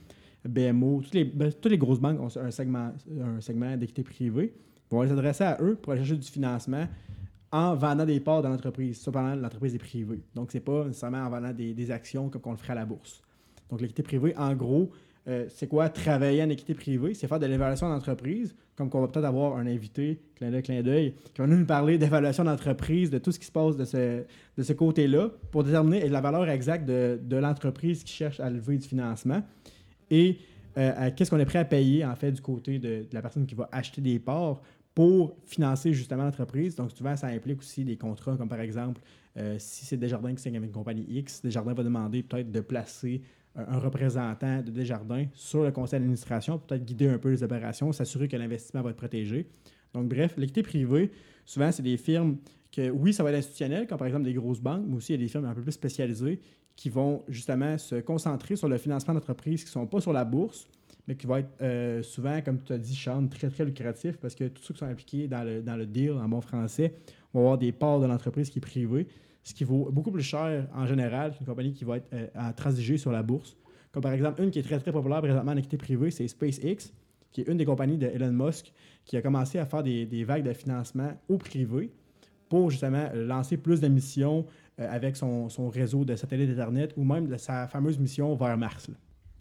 BMO. 0.45 1.01
Toutes 1.03 1.15
les, 1.15 1.25
ben, 1.25 1.51
les 1.65 1.79
grosses 1.79 2.01
banques 2.01 2.21
ont 2.21 2.29
un 2.39 2.51
segment, 2.51 2.93
un 3.21 3.41
segment 3.41 3.77
d'équité 3.77 4.03
privée. 4.03 4.53
Ils 4.91 4.95
vont 4.95 5.09
s'adresser 5.09 5.45
à 5.45 5.59
eux 5.63 5.77
pour 5.81 5.93
aller 5.93 6.03
chercher 6.03 6.21
du 6.21 6.29
financement 6.29 6.87
en 7.53 7.75
vendant 7.75 8.05
des 8.05 8.21
parts 8.21 8.43
dans 8.43 8.49
l'entreprise. 8.49 9.01
Cependant, 9.01 9.35
l'entreprise 9.35 9.75
est 9.75 9.79
privée. 9.79 10.21
Donc, 10.35 10.51
c'est 10.53 10.61
pas 10.61 10.85
nécessairement 10.85 11.25
en 11.25 11.31
vendant 11.31 11.53
des, 11.53 11.91
actions 11.91 12.29
comme 12.29 12.43
on 12.47 12.51
le 12.53 12.57
ferait 12.57 12.73
à 12.73 12.77
la 12.77 12.85
bourse. 12.85 13.23
Donc, 13.71 13.81
l'équité 13.81 14.03
privée, 14.03 14.35
en 14.37 14.55
gros, 14.55 14.91
euh, 15.29 15.47
c'est 15.49 15.67
quoi? 15.67 15.89
Travailler 15.89 16.43
en 16.43 16.51
équité 16.51 16.75
privée? 16.75 17.15
C'est 17.15 17.27
faire 17.27 17.41
de 17.41 17.47
l'évaluation 17.47 17.89
d'entreprise, 17.89 18.55
comme 18.77 18.91
qu'on 18.91 19.01
va 19.01 19.09
peut-être 19.09 19.25
avoir 19.25 19.57
un 19.57 19.67
invité, 19.67 20.21
clin 20.37 20.51
d'œil, 20.51 20.63
clin 20.63 20.83
d'œil, 20.83 21.15
qui 21.35 21.41
va 21.41 21.47
nous 21.47 21.65
parler 21.65 21.99
d'évaluation 21.99 22.45
d'entreprise, 22.45 23.11
de 23.11 23.19
tout 23.19 23.33
ce 23.33 23.39
qui 23.39 23.47
se 23.47 23.53
passe 23.53 23.77
de 23.77 23.85
ce, 23.85 24.23
ce 24.61 24.73
côté-là, 24.73 25.31
pour 25.51 25.65
déterminer 25.65 26.09
la 26.09 26.21
valeur 26.21 26.49
exacte 26.49 26.87
de, 26.87 27.37
l'entreprise 27.37 28.05
qui 28.05 28.13
cherche 28.13 28.39
à 28.39 28.51
lever 28.51 28.79
du 28.79 28.87
financement 28.87 29.43
et 30.11 30.39
euh, 30.79 31.11
qu'est-ce 31.17 31.31
qu'on 31.31 31.39
est 31.39 31.47
prêt 31.47 31.59
à 31.59 31.65
payer, 31.65 32.05
en 32.05 32.15
fait, 32.15 32.31
du 32.33 32.43
côté 32.43 32.79
de 32.79 33.07
la 33.13 33.23
personne 33.23 33.47
qui 33.47 33.55
va 33.55 33.69
acheter 33.73 34.01
des 34.03 34.19
parts 34.19 34.61
pour 34.97 35.37
financer 35.45 35.93
justement 35.93 36.25
l'entreprise. 36.25 36.75
Donc, 36.75 36.91
souvent, 36.91 37.15
ça 37.17 37.27
implique 37.27 37.59
aussi 37.59 37.85
des 37.85 37.99
contrats, 37.99 38.35
comme 38.39 38.49
par 38.49 38.61
exemple, 38.61 39.03
euh, 39.37 39.57
si 39.59 39.85
c'est 39.85 39.99
Desjardins 39.99 40.35
qui 40.35 40.41
signe 40.43 40.57
avec 40.57 40.69
une 40.69 40.75
compagnie 40.75 41.05
X, 41.07 41.43
Desjardins 41.43 41.75
va 41.75 41.85
demander 41.85 42.23
peut-être 42.23 42.51
de 42.51 42.61
placer 42.61 43.21
euh, 43.59 43.65
un 43.69 43.79
représentant 43.79 44.63
de 44.63 44.71
Desjardins 44.71 45.27
sur 45.35 45.65
le 45.65 45.71
conseil 45.71 46.01
d'administration 46.01 46.59
peut-être 46.59 46.83
guider 46.83 47.09
un 47.09 47.19
peu 47.19 47.31
les 47.31 47.43
opérations, 47.43 47.93
s'assurer 47.93 48.27
que 48.27 48.39
l'investissement 48.39 48.81
va 48.81 48.89
être 48.89 48.97
protégé. 48.97 49.47
Donc, 49.93 50.09
bref, 50.09 50.33
l'équité 50.39 50.63
privée, 50.63 51.11
souvent, 51.45 51.71
c'est 51.71 51.83
des 51.83 51.99
firmes 51.99 52.39
que, 52.73 52.89
oui, 52.89 53.13
ça 53.13 53.23
va 53.23 53.29
être 53.33 53.37
institutionnel, 53.37 53.87
comme 53.87 53.99
par 53.99 54.07
exemple 54.07 54.25
des 54.25 54.33
grosses 54.33 54.61
banques, 54.61 54.87
mais 54.89 54.97
aussi 54.97 55.13
il 55.13 55.21
y 55.21 55.23
a 55.23 55.27
des 55.27 55.31
firmes 55.31 55.45
un 55.45 55.55
peu 55.55 55.61
plus 55.61 55.73
spécialisées 55.73 56.41
qui 56.75 56.89
vont 56.89 57.23
justement 57.29 57.77
se 57.77 57.97
concentrer 57.97 58.57
sur 58.57 58.69
le 58.69 58.79
financement 58.79 59.13
d'entreprises 59.13 59.61
qui 59.61 59.69
ne 59.69 59.73
sont 59.73 59.87
pas 59.87 60.01
sur 60.01 60.15
la 60.15 60.25
bourse, 60.25 60.67
mais 61.07 61.15
qui 61.15 61.27
vont 61.27 61.37
être 61.37 61.51
euh, 61.63 62.03
souvent, 62.03 62.41
comme 62.43 62.61
tu 62.63 62.73
as 62.73 62.79
dit, 62.79 62.95
Sean, 62.95 63.27
très, 63.29 63.49
très 63.49 63.65
lucratifs 63.65 64.17
parce 64.17 64.35
que 64.35 64.49
tous 64.49 64.63
ceux 64.63 64.75
qui 64.75 64.81
sont 64.81 64.87
impliqués 64.87 65.29
dans 65.29 65.45
le, 65.45 65.63
dans 65.63 65.77
le 65.77 65.87
deal, 65.87 66.13
en 66.13 66.29
bon 66.29 66.41
français, 66.41 66.95
vont 67.33 67.41
avoir 67.41 67.59
des 67.59 67.73
parts 67.73 68.01
de 68.01 68.07
l'entreprise 68.07 68.51
qui 68.51 68.59
est 68.59 68.61
privée, 68.61 69.07
ce 69.43 69.55
qui 69.55 69.65
vaut 69.65 69.91
beaucoup 69.93 70.11
plus 70.11 70.23
cher 70.23 70.67
en 70.75 70.87
général 70.87 71.33
qu'une 71.37 71.47
compagnie 71.47 71.73
qui 71.73 71.85
va 71.85 71.99
être 71.99 72.09
euh, 72.13 72.27
à 72.35 72.53
transiger 72.53 72.99
sur 72.99 73.13
la 73.13 73.23
bourse. 73.23 73.57
Comme 73.93 74.03
par 74.03 74.13
exemple, 74.13 74.43
une 74.43 74.51
qui 74.51 74.59
est 74.59 74.63
très, 74.63 74.79
très 74.79 74.93
populaire 74.93 75.21
présentement 75.23 75.53
en 75.53 75.57
équité 75.57 75.77
privée, 75.77 76.11
c'est 76.11 76.27
SpaceX, 76.27 76.93
qui 77.31 77.43
est 77.43 77.49
une 77.49 77.57
des 77.57 77.65
compagnies 77.65 77.99
de 77.99 78.07
Elon 78.07 78.33
Musk, 78.33 78.73
qui 79.05 79.17
a 79.17 79.23
commencé 79.23 79.59
à 79.59 79.67
faire 79.67 79.83
des, 79.83 80.07
des 80.07 80.25
vagues 80.25 80.45
de 80.45 80.53
financement 80.53 81.13
au 81.29 81.39
privé 81.39 81.91
pour 82.49 82.71
justement 82.71 83.09
lancer 83.15 83.57
plus 83.57 83.81
de 83.81 83.89
missions 83.89 84.47
euh, 84.81 84.87
avec 84.91 85.17
son, 85.17 85.49
son 85.49 85.69
réseau 85.69 86.05
de 86.05 86.17
satellites 86.17 86.51
Internet 86.51 86.93
ou 86.97 87.05
même 87.05 87.37
sa 87.39 87.69
fameuse 87.69 87.99
mission 87.99 88.35
vers 88.35 88.57
Mars. 88.59 88.91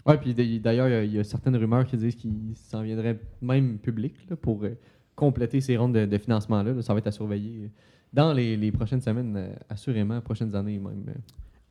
Oui, 0.07 0.15
puis 0.21 0.59
d'ailleurs, 0.59 1.03
il 1.03 1.13
y 1.13 1.19
a- 1.19 1.23
certaines 1.23 1.55
rumeurs 1.55 1.85
qui 1.85 1.97
disent 1.97 2.15
qu'il 2.15 2.31
s'en 2.55 2.83
viendrait 2.83 3.19
même 3.41 3.79
public 3.79 4.13
pour 4.41 4.63
euh, 4.63 4.77
compléter 5.15 5.61
ces 5.61 5.77
rondes 5.77 5.93
de, 5.93 6.17
financement-là. 6.17 6.73
là. 6.73 6.81
Ça 6.81 6.93
va 6.93 6.99
être 6.99 7.07
à 7.07 7.11
surveiller 7.11 7.63
euh, 7.63 7.67
dans 8.13 8.31
les, 8.33 8.55
les 8.55 8.71
prochaines 8.71 9.01
semaines, 9.01 9.35
euh, 9.35 9.53
assurément, 9.67 10.21
prochaines 10.21 10.53
années 10.55 10.77
même. 10.77 11.05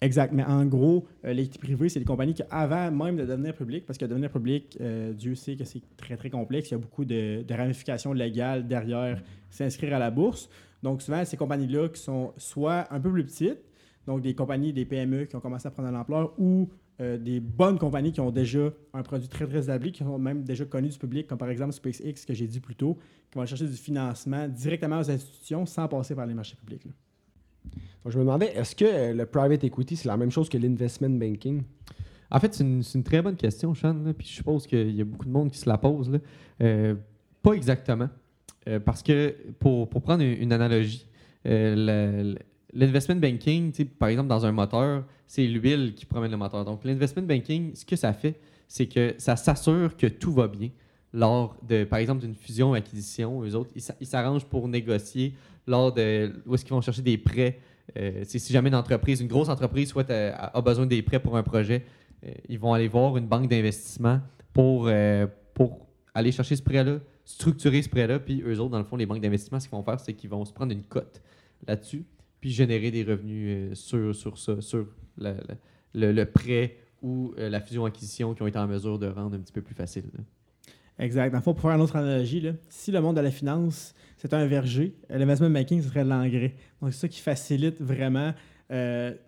Exact. 0.00 0.32
Mais 0.32 0.42
en 0.44 0.66
gros, 0.66 1.06
euh, 1.24 1.32
l'équité 1.32 1.58
privée, 1.60 1.88
c'est 1.88 2.00
des 2.00 2.04
compagnies 2.04 2.34
qui, 2.34 2.42
avant 2.50 2.90
même 2.90 3.16
de 3.16 3.24
devenir 3.24 3.54
public, 3.54 3.86
parce 3.86 3.98
que 3.98 4.04
devenir 4.04 4.30
public, 4.30 4.76
Dieu 5.16 5.34
sait 5.36 5.54
que 5.54 5.64
c'est 5.64 5.80
très, 5.96 6.16
très 6.16 6.28
complexe. 6.28 6.70
Il 6.70 6.72
y 6.72 6.74
a 6.74 6.78
beaucoup 6.78 7.04
de, 7.04 7.42
de 7.42 7.54
ramifications 7.54 8.12
légales 8.12 8.66
derrière 8.66 9.22
s'inscrire 9.48 9.94
à 9.94 9.98
la 10.00 10.10
bourse. 10.10 10.50
Donc, 10.82 11.00
souvent, 11.02 11.24
ces 11.24 11.36
compagnies-là 11.36 11.88
qui 11.88 12.02
sont 12.02 12.32
soit 12.36 12.92
un 12.92 13.00
peu 13.00 13.10
plus 13.12 13.24
petites, 13.24 13.60
donc 14.06 14.20
des 14.20 14.34
compagnies, 14.34 14.72
des 14.72 14.84
PME 14.84 15.24
qui 15.24 15.36
ont 15.36 15.40
commencé 15.40 15.66
à 15.68 15.70
prendre 15.70 15.88
de 15.88 15.94
l'ampleur, 15.94 16.34
ou 16.38 16.68
euh, 17.00 17.18
des 17.18 17.40
bonnes 17.40 17.78
compagnies 17.78 18.12
qui 18.12 18.20
ont 18.20 18.30
déjà 18.30 18.70
un 18.92 19.02
produit 19.02 19.28
très, 19.28 19.46
très 19.46 19.64
établi, 19.64 19.92
qui 19.92 20.04
sont 20.04 20.18
même 20.18 20.44
déjà 20.44 20.64
connus 20.64 20.90
du 20.90 20.98
public, 20.98 21.26
comme 21.26 21.38
par 21.38 21.50
exemple 21.50 21.72
SpaceX, 21.72 22.24
que 22.26 22.34
j'ai 22.34 22.46
dit 22.46 22.60
plus 22.60 22.76
tôt, 22.76 22.98
qui 23.30 23.34
vont 23.34 23.40
aller 23.40 23.48
chercher 23.48 23.66
du 23.66 23.76
financement 23.76 24.46
directement 24.48 25.00
aux 25.00 25.10
institutions 25.10 25.66
sans 25.66 25.88
passer 25.88 26.14
par 26.14 26.26
les 26.26 26.34
marchés 26.34 26.56
publics. 26.56 26.84
là. 26.84 26.92
Donc, 28.04 28.12
je 28.12 28.18
me 28.18 28.24
demandais, 28.24 28.52
est-ce 28.54 28.76
que 28.76 28.84
euh, 28.84 29.12
le 29.14 29.26
private 29.26 29.64
equity, 29.64 29.96
c'est 29.96 30.08
la 30.08 30.16
même 30.16 30.30
chose 30.30 30.48
que 30.48 30.58
l'investment 30.58 31.10
banking? 31.10 31.62
En 32.30 32.38
fait, 32.38 32.54
c'est 32.54 32.64
une, 32.64 32.82
c'est 32.82 32.98
une 32.98 33.04
très 33.04 33.22
bonne 33.22 33.36
question, 33.36 33.74
Sean. 33.74 33.94
là, 34.04 34.12
puis 34.12 34.26
je 34.26 34.32
suppose 34.34 34.66
qu'il 34.66 34.94
y 34.94 35.00
a 35.00 35.04
beaucoup 35.04 35.26
de 35.26 35.30
monde 35.30 35.50
qui 35.50 35.58
se 35.58 35.68
la 35.68 35.78
pose. 35.78 36.10
là. 36.10 36.18
Euh, 36.62 36.94
pas 37.42 37.52
exactement. 37.52 38.08
Euh, 38.68 38.80
parce 38.80 39.02
que, 39.02 39.34
pour, 39.58 39.88
pour 39.88 40.02
prendre 40.02 40.22
une, 40.22 40.42
une 40.42 40.52
analogie, 40.52 41.06
euh, 41.46 42.34
l'investment 42.74 43.16
banking, 43.16 43.72
par 43.98 44.08
exemple, 44.08 44.28
dans 44.28 44.44
un 44.44 44.52
moteur, 44.52 45.04
c'est 45.26 45.46
l'huile 45.46 45.94
qui 45.94 46.06
promène 46.06 46.30
le 46.30 46.36
moteur. 46.36 46.64
Donc, 46.64 46.84
l'investment 46.84 47.22
banking, 47.22 47.74
ce 47.74 47.84
que 47.84 47.96
ça 47.96 48.12
fait, 48.12 48.38
c'est 48.68 48.86
que 48.86 49.14
ça 49.18 49.36
s'assure 49.36 49.96
que 49.96 50.06
tout 50.06 50.32
va 50.32 50.48
bien 50.48 50.70
lors 51.12 51.56
de, 51.66 51.84
par 51.84 52.00
exemple, 52.00 52.22
d'une 52.22 52.34
fusion-acquisition. 52.34 53.42
Eux 53.44 53.54
autres, 53.54 53.70
ils 53.76 53.82
s'a- 53.82 53.94
ils 54.00 54.06
s'arrangent 54.06 54.44
pour 54.46 54.66
négocier 54.68 55.34
lors 55.66 55.92
de 55.92 56.32
où 56.46 56.54
est-ce 56.54 56.64
qu'ils 56.64 56.74
vont 56.74 56.80
chercher 56.80 57.02
des 57.02 57.16
prêts. 57.18 57.58
Euh, 57.96 58.22
si 58.24 58.52
jamais 58.52 58.68
une 58.68 58.74
entreprise, 58.74 59.20
une 59.20 59.28
grosse 59.28 59.48
entreprise 59.48 59.92
euh, 59.96 60.32
a, 60.34 60.56
a 60.56 60.60
besoin 60.62 60.86
des 60.86 61.02
prêts 61.02 61.20
pour 61.20 61.36
un 61.36 61.42
projet, 61.42 61.84
euh, 62.26 62.30
ils 62.48 62.58
vont 62.58 62.72
aller 62.72 62.88
voir 62.88 63.16
une 63.16 63.26
banque 63.26 63.48
d'investissement 63.48 64.20
pour, 64.52 64.86
euh, 64.88 65.26
pour 65.52 65.86
aller 66.14 66.32
chercher 66.32 66.56
ce 66.56 66.62
prêt-là, 66.62 66.98
structurer 67.24 67.82
ce 67.82 67.88
prêt-là, 67.88 68.18
puis 68.18 68.42
eux 68.44 68.58
autres, 68.60 68.70
dans 68.70 68.78
le 68.78 68.84
fond, 68.84 68.96
les 68.96 69.06
banques 69.06 69.20
d'investissement, 69.20 69.60
ce 69.60 69.68
qu'ils 69.68 69.76
vont 69.76 69.82
faire, 69.84 70.00
c'est 70.00 70.14
qu'ils 70.14 70.30
vont 70.30 70.44
se 70.44 70.52
prendre 70.52 70.72
une 70.72 70.82
cote 70.82 71.20
là-dessus, 71.66 72.04
puis 72.44 72.50
générer 72.52 72.90
des 72.90 73.04
revenus 73.04 73.48
euh, 73.48 73.74
sur, 73.74 74.14
sur 74.14 74.36
ça, 74.36 74.60
sur 74.60 74.86
le, 75.16 75.32
le 76.12 76.24
prêt 76.26 76.76
ou 77.00 77.32
euh, 77.38 77.48
la 77.48 77.58
fusion-acquisition 77.58 78.34
qui 78.34 78.42
ont 78.42 78.46
été 78.46 78.58
en 78.58 78.66
mesure 78.66 78.98
de 78.98 79.06
rendre 79.06 79.34
un 79.34 79.38
petit 79.38 79.50
peu 79.54 79.62
plus 79.62 79.74
facile. 79.74 80.04
Exact. 80.98 81.40
Pour 81.42 81.58
faire 81.58 81.70
une 81.70 81.80
autre 81.80 81.96
analogie, 81.96 82.42
là, 82.42 82.52
si 82.68 82.92
le 82.92 83.00
monde 83.00 83.16
de 83.16 83.22
la 83.22 83.30
finance, 83.30 83.94
c'était 84.18 84.36
un 84.36 84.44
verger, 84.44 84.94
euh, 85.10 85.16
l'investment 85.16 85.48
banking, 85.48 85.80
ce 85.80 85.88
serait 85.88 86.04
de 86.04 86.10
l'engrais. 86.10 86.54
Donc, 86.82 86.92
c'est 86.92 87.00
ça 87.00 87.08
qui 87.08 87.20
facilite 87.20 87.80
vraiment 87.80 88.34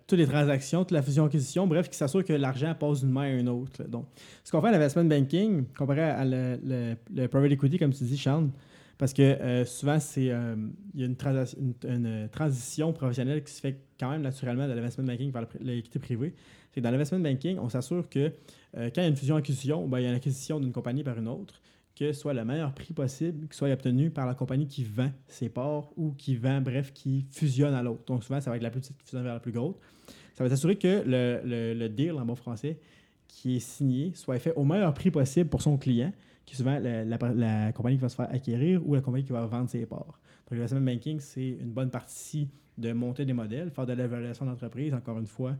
toutes 0.07 0.19
les 0.19 0.27
transactions, 0.27 0.81
toute 0.83 0.91
la 0.91 1.01
fusion-acquisition, 1.01 1.65
bref, 1.65 1.89
qui 1.89 1.97
s'assure 1.97 2.23
que 2.23 2.33
l'argent 2.33 2.75
passe 2.79 2.99
d'une 2.99 3.11
main 3.11 3.21
à 3.21 3.29
une 3.29 3.49
autre. 3.49 3.83
Donc, 3.87 4.05
ce 4.43 4.51
qu'on 4.51 4.61
fait 4.61 4.67
à 4.67 4.71
l'investment 4.71 5.05
banking, 5.05 5.63
comparé 5.75 6.01
à 6.03 6.23
le, 6.25 6.59
le- 6.63 6.95
le 7.15 7.27
private 7.27 7.51
equity, 7.53 7.79
comme 7.79 7.93
tu 7.93 8.03
dis, 8.03 8.17
Sean, 8.17 8.49
parce 8.97 9.13
que 9.13 9.21
euh, 9.21 9.65
souvent, 9.65 9.97
euh, 10.17 10.55
il 10.93 11.01
y 11.01 11.03
a 11.03 11.07
une, 11.07 12.29
transition 12.31 12.93
professionnelle 12.93 13.43
qui 13.43 13.53
se 13.53 13.61
fait 13.61 13.79
quand 13.99 14.09
même 14.09 14.21
naturellement 14.21 14.67
de 14.67 14.73
l'investment 14.73 15.05
banking 15.05 15.31
vers 15.31 15.45
l'équité 15.59 15.99
privée. 15.99 16.33
C'est 16.73 16.81
dans 16.81 16.91
l'investment 16.91 17.19
banking, 17.19 17.59
on 17.59 17.69
s'assure 17.69 18.09
que 18.09 18.31
euh, 18.77 18.89
quand 18.89 19.01
il 19.01 19.03
y 19.03 19.05
a 19.05 19.07
une 19.07 19.15
fusion-acquisition, 19.15 19.87
ben, 19.87 19.99
il 19.99 20.03
y 20.03 20.05
a 20.07 20.09
une 20.09 20.15
acquisition 20.15 20.59
d'une 20.59 20.71
compagnie 20.71 21.03
par 21.03 21.17
une 21.17 21.27
autre, 21.27 21.61
que 21.95 22.11
ce 22.11 22.19
soit 22.19 22.33
le 22.33 22.43
meilleur 22.43 22.73
prix 22.73 22.93
possible, 22.93 23.47
qui 23.47 23.57
soit 23.57 23.71
obtenu 23.71 24.09
par 24.09 24.25
la 24.25 24.33
compagnie 24.33 24.67
qui 24.67 24.83
vend 24.83 25.11
ses 25.27 25.49
parts 25.49 25.89
ou 25.95 26.11
qui 26.13 26.35
vend, 26.35 26.61
bref, 26.61 26.91
qui 26.93 27.25
fusionne 27.31 27.73
à 27.73 27.83
l'autre. 27.83 28.03
Donc 28.05 28.23
souvent, 28.23 28.41
ça 28.41 28.49
va 28.49 28.57
être 28.57 28.63
la 28.63 28.71
plus 28.71 28.81
petite 28.81 28.97
qui 28.97 29.05
fusionne 29.05 29.23
vers 29.23 29.33
la 29.33 29.39
plus 29.39 29.51
grosse. 29.51 29.75
Ça 30.35 30.43
va 30.43 30.49
s'assurer 30.49 30.75
que 30.75 31.03
le 31.05 31.87
deal, 31.87 32.13
en 32.13 32.25
bon 32.25 32.35
français, 32.35 32.79
qui 33.27 33.57
est 33.57 33.59
signé, 33.59 34.11
soit 34.15 34.39
fait 34.39 34.53
au 34.55 34.63
meilleur 34.63 34.93
prix 34.93 35.11
possible 35.11 35.49
pour 35.49 35.61
son 35.61 35.77
client, 35.77 36.11
qui 36.47 36.53
est 36.55 36.57
souvent 36.57 36.79
la, 36.79 37.03
la- 37.05 37.33
la 37.35 37.71
compagnie 37.73 37.97
qui 37.97 38.01
va 38.01 38.09
se 38.09 38.15
faire 38.15 38.29
acquérir 38.31 38.81
ou 38.87 38.95
la 38.95 39.01
compagnie 39.01 39.23
qui 39.25 39.33
va 39.33 39.45
vendre 39.45 39.69
ses 39.69 39.85
parts. 39.85 40.19
Donc, 40.49 40.51
l'investment 40.51 40.81
banking, 40.81 41.19
c'est 41.19 41.49
une 41.49 41.71
bonne 41.71 41.91
partie 41.91 42.49
de 42.77 42.93
monter 42.93 43.25
des 43.25 43.33
modèles, 43.33 43.69
faire 43.69 43.85
de 43.85 43.93
l'évaluation 43.93 44.45
d'entreprise. 44.45 44.93
Encore 44.93 45.19
une 45.19 45.27
fois, 45.27 45.55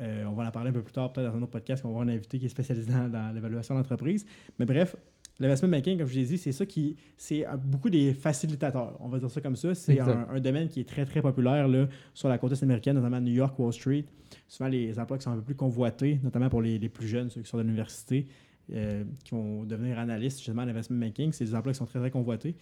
euh, 0.00 0.24
on 0.24 0.32
va 0.32 0.48
en 0.48 0.50
parler 0.50 0.70
un 0.70 0.72
peu 0.72 0.82
plus 0.82 0.92
tard, 0.92 1.12
peut-être 1.12 1.30
dans 1.30 1.36
un 1.36 1.42
autre 1.42 1.50
podcast, 1.52 1.82
qu'on 1.82 1.88
va 1.90 2.00
avoir 2.00 2.08
un 2.08 2.12
invité 2.16 2.38
qui 2.38 2.46
est 2.46 2.48
spécialisé 2.48 2.90
dans, 2.90 3.08
dans 3.08 3.32
l'évaluation 3.34 3.74
d'entreprise. 3.74 4.24
Mais 4.58 4.64
bref, 4.64 4.96
l'investment 5.38 5.68
banking, 5.68 5.98
comme 5.98 6.06
je 6.06 6.14
l'ai 6.14 6.24
dit, 6.24 6.38
c'est 6.38 6.52
ça 6.52 6.64
qui. 6.64 6.96
C'est 7.18 7.44
beaucoup 7.66 7.90
des 7.90 8.14
facilitateurs. 8.14 8.96
On 9.00 9.08
va 9.08 9.18
dire 9.18 9.30
ça 9.30 9.42
comme 9.42 9.56
ça. 9.56 9.74
C'est 9.74 9.98
un 10.00 10.40
domaine 10.40 10.68
qui 10.68 10.80
est 10.80 10.88
très, 10.88 11.04
très 11.04 11.20
populaire 11.20 11.68
là, 11.68 11.86
sur 12.14 12.28
la 12.30 12.38
côte 12.38 12.52
est 12.52 12.62
américaine, 12.62 12.96
notamment 12.96 13.20
New 13.20 13.34
York, 13.34 13.58
Wall 13.58 13.72
Street. 13.72 14.04
Souvent, 14.48 14.68
les 14.70 14.98
emplois 14.98 15.18
qui 15.18 15.24
sont 15.24 15.32
un 15.32 15.36
peu 15.36 15.42
plus 15.42 15.56
convoités, 15.56 16.20
notamment 16.22 16.48
pour 16.48 16.62
les, 16.62 16.78
les 16.78 16.88
plus 16.88 17.06
jeunes, 17.06 17.28
ceux 17.28 17.42
qui 17.42 17.48
sont 17.50 17.58
de 17.58 17.62
l'université, 17.64 18.26
euh, 18.74 19.04
qui 19.24 19.34
vont 19.34 19.64
devenir 19.64 19.98
analystes 19.98 20.38
justement 20.38 20.62
en 20.62 20.68
investment 20.68 20.98
banking. 20.98 21.32
C'est 21.32 21.44
des 21.44 21.54
emplois 21.54 21.72
qui 21.72 21.78
sont 21.78 21.86
très, 21.86 21.98
très 21.98 22.10
convoités. 22.10 22.54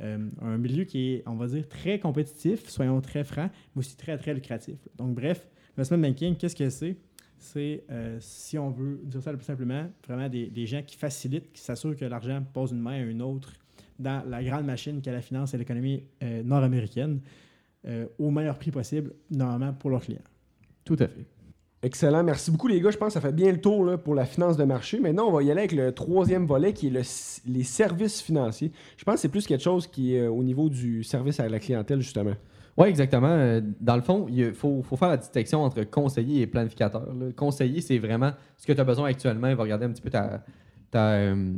Euh, 0.00 0.28
un 0.42 0.58
milieu 0.58 0.84
qui 0.84 1.14
est, 1.14 1.22
on 1.26 1.34
va 1.34 1.46
dire, 1.46 1.68
très 1.68 1.98
compétitif, 1.98 2.68
soyons 2.68 3.00
très 3.00 3.24
francs, 3.24 3.50
mais 3.74 3.80
aussi 3.80 3.96
très, 3.96 4.16
très 4.18 4.34
lucratif. 4.34 4.76
Donc, 4.96 5.14
bref, 5.14 5.48
l'investment 5.76 5.98
banking, 5.98 6.36
qu'est-ce 6.36 6.56
que 6.56 6.68
c'est? 6.68 6.96
C'est, 7.38 7.84
euh, 7.90 8.16
si 8.20 8.58
on 8.58 8.70
veut 8.70 9.00
dire 9.04 9.22
ça 9.22 9.32
le 9.32 9.38
plus 9.38 9.44
simplement, 9.46 9.88
vraiment 10.06 10.28
des, 10.28 10.46
des 10.48 10.66
gens 10.66 10.82
qui 10.82 10.96
facilitent, 10.96 11.52
qui 11.52 11.60
s'assurent 11.60 11.96
que 11.96 12.04
l'argent 12.04 12.42
passe 12.52 12.70
d'une 12.70 12.80
main 12.80 12.92
à 12.92 13.00
une 13.00 13.22
autre 13.22 13.52
dans 13.98 14.22
la 14.28 14.42
grande 14.44 14.66
machine 14.66 15.00
qu'est 15.00 15.12
la 15.12 15.22
finance 15.22 15.54
et 15.54 15.58
l'économie 15.58 16.02
nord-américaine 16.44 17.20
au 18.18 18.30
meilleur 18.30 18.58
prix 18.58 18.70
possible, 18.70 19.14
normalement, 19.30 19.72
pour 19.72 19.90
leurs 19.90 20.02
clients. 20.02 20.18
Tout 20.84 20.96
à 20.98 21.08
fait. 21.08 21.26
Excellent. 21.86 22.24
Merci 22.24 22.50
beaucoup, 22.50 22.66
les 22.66 22.80
gars. 22.80 22.90
Je 22.90 22.96
pense 22.96 23.10
que 23.10 23.12
ça 23.12 23.20
fait 23.20 23.32
bien 23.32 23.52
le 23.52 23.60
tour 23.60 23.96
pour 24.02 24.16
la 24.16 24.24
finance 24.24 24.56
de 24.56 24.64
marché. 24.64 24.98
Maintenant, 24.98 25.28
on 25.28 25.30
va 25.30 25.44
y 25.44 25.52
aller 25.52 25.60
avec 25.60 25.70
le 25.70 25.92
troisième 25.92 26.44
volet 26.44 26.72
qui 26.72 26.88
est 26.88 26.90
le, 26.90 27.02
les 27.46 27.62
services 27.62 28.20
financiers. 28.20 28.72
Je 28.96 29.04
pense 29.04 29.14
que 29.14 29.20
c'est 29.20 29.28
plus 29.28 29.46
quelque 29.46 29.62
chose 29.62 29.86
qui 29.86 30.16
est 30.16 30.22
euh, 30.22 30.28
au 30.28 30.42
niveau 30.42 30.68
du 30.68 31.04
service 31.04 31.38
à 31.38 31.48
la 31.48 31.60
clientèle, 31.60 32.00
justement. 32.00 32.34
Oui, 32.76 32.88
exactement. 32.88 33.28
Euh, 33.30 33.60
Dans 33.80 33.94
le 33.94 34.02
fond, 34.02 34.26
il 34.28 34.52
faut, 34.52 34.82
faire 34.82 35.10
la 35.10 35.16
distinction 35.16 35.62
entre 35.62 35.84
conseiller 35.84 36.42
et 36.42 36.48
planificateur. 36.48 37.06
là. 37.14 37.26
Conseiller, 37.36 37.80
c'est 37.80 37.98
vraiment 37.98 38.32
ce 38.56 38.66
que 38.66 38.72
tu 38.72 38.80
as 38.80 38.84
besoin 38.84 39.08
actuellement. 39.08 39.46
Il 39.46 39.54
va 39.54 39.62
regarder 39.62 39.84
un 39.84 39.90
petit 39.90 40.02
peu 40.02 40.10
ta, 40.10 40.42
euh, 40.96 41.52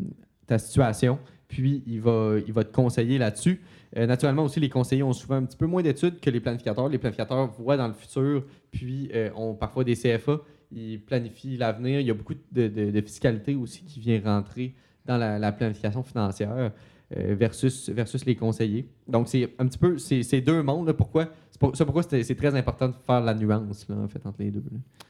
situation, 0.59 1.19
puis 1.49 1.83
il 1.87 2.03
va 2.03 2.65
te 2.65 2.75
conseiller 2.75 3.17
là-dessus. 3.17 3.63
Euh, 3.97 4.07
naturellement 4.07 4.45
aussi, 4.45 4.61
les 4.61 4.69
conseillers 4.69 5.03
ont 5.03 5.13
souvent 5.13 5.37
un 5.37 5.45
petit 5.45 5.57
peu 5.57 5.67
moins 5.67 5.83
d'études 5.83 6.21
que 6.21 6.31
les 6.31 6.41
planificateurs. 6.41 6.89
Les 6.89 6.99
planificateurs 6.99 7.51
voient 7.59 7.77
dans 7.77 7.89
le 7.89 7.95
futur, 7.95 8.45
puis 8.71 9.11
euh, 9.15 9.31
ont 9.35 9.55
parfois 9.55 9.85
des 9.85 9.95
CFA. 9.95 10.41
Ils 10.73 11.01
planifient 11.01 11.57
l'avenir. 11.57 12.01
Il 12.01 12.07
y 12.07 12.11
a 12.11 12.15
beaucoup 12.15 12.35
de, 12.53 13.01
fiscalité 13.01 13.55
aussi 13.55 13.83
qui 13.85 14.01
vient 14.01 14.21
rentrer 14.23 14.75
dans 15.07 15.17
la, 15.17 15.39
la 15.39 15.53
planification 15.53 16.03
financière 16.03 16.73
euh, 17.17 17.35
versus, 17.39 17.89
versus 17.89 18.27
les 18.27 18.37
conseillers. 18.37 18.87
Donc, 19.07 19.29
c'est 19.29 19.55
un 19.59 19.67
petit 19.67 19.79
peu 19.79 19.97
c'est 19.97 20.43
deux 20.43 20.63
mondes. 20.63 20.93
Pourquoi? 20.93 21.29
C'est 21.73 21.85
pourquoi 21.87 22.03
c'est 22.03 22.35
très 22.35 22.55
important 22.55 22.89
de 22.89 22.95
faire 23.07 23.23
la 23.23 23.35
nuance 23.35 23.87
en 23.91 24.07
fait, 24.09 24.25
entre 24.27 24.41
les 24.41 24.51
deux. 24.51 24.63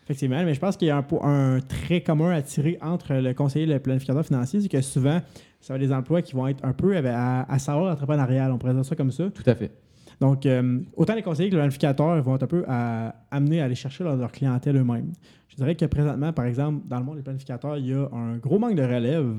Effectivement, 0.05 0.45
mais 0.45 0.55
je 0.55 0.61
pense 0.61 0.77
qu'il 0.77 0.87
y 0.87 0.91
a 0.93 0.97
un, 0.97 1.05
un 1.23 1.61
trait 1.61 2.01
commun 2.01 2.31
à 2.31 2.41
tirer 2.41 2.79
entre 2.81 3.15
le 3.15 3.35
conseiller 3.35 3.65
et 3.65 3.75
le 3.75 3.81
planificateur 3.81 4.25
financier, 4.25 4.61
c'est 4.61 4.69
que 4.69 4.81
souvent, 4.81 5.21
ça 5.61 5.75
va 5.75 5.81
être 5.81 5.87
des 5.87 5.93
emplois 5.93 6.23
qui 6.23 6.35
vont 6.35 6.47
être 6.47 6.65
un 6.65 6.73
peu 6.73 6.97
à, 6.97 7.43
à 7.43 7.59
savoir 7.59 7.93
entrepreneurial, 7.93 8.53
on 8.53 8.57
dire 8.57 8.85
ça 8.85 8.97
comme 8.97 9.11
ça. 9.11 9.31
Tout 9.31 9.43
à 9.47 9.55
fait. 9.55 9.73
Donc, 10.21 10.47
euh, 10.47 10.81
autant 10.97 11.15
les 11.15 11.23
conseillers 11.23 11.49
que 11.49 11.55
les 11.55 11.61
planificateurs 11.61 12.21
vont 12.23 12.37
être 12.37 12.43
un 12.43 12.49
peu 12.49 12.65
à, 12.67 13.15
amenés 13.31 13.61
à 13.61 13.65
aller 13.65 13.75
chercher 13.75 14.05
leur, 14.05 14.17
leur 14.17 14.33
clientèle 14.33 14.77
eux-mêmes. 14.77 15.13
Je 15.49 15.57
dirais 15.57 15.75
que 15.75 15.85
présentement, 15.85 16.33
par 16.33 16.45
exemple, 16.45 16.83
dans 16.89 16.99
le 16.99 17.05
monde 17.05 17.17
des 17.17 17.23
planificateurs, 17.23 17.77
il 17.77 17.87
y 17.87 17.95
a 17.95 18.09
un 18.13 18.37
gros 18.37 18.59
manque 18.59 18.75
de 18.75 18.83
relève. 18.83 19.35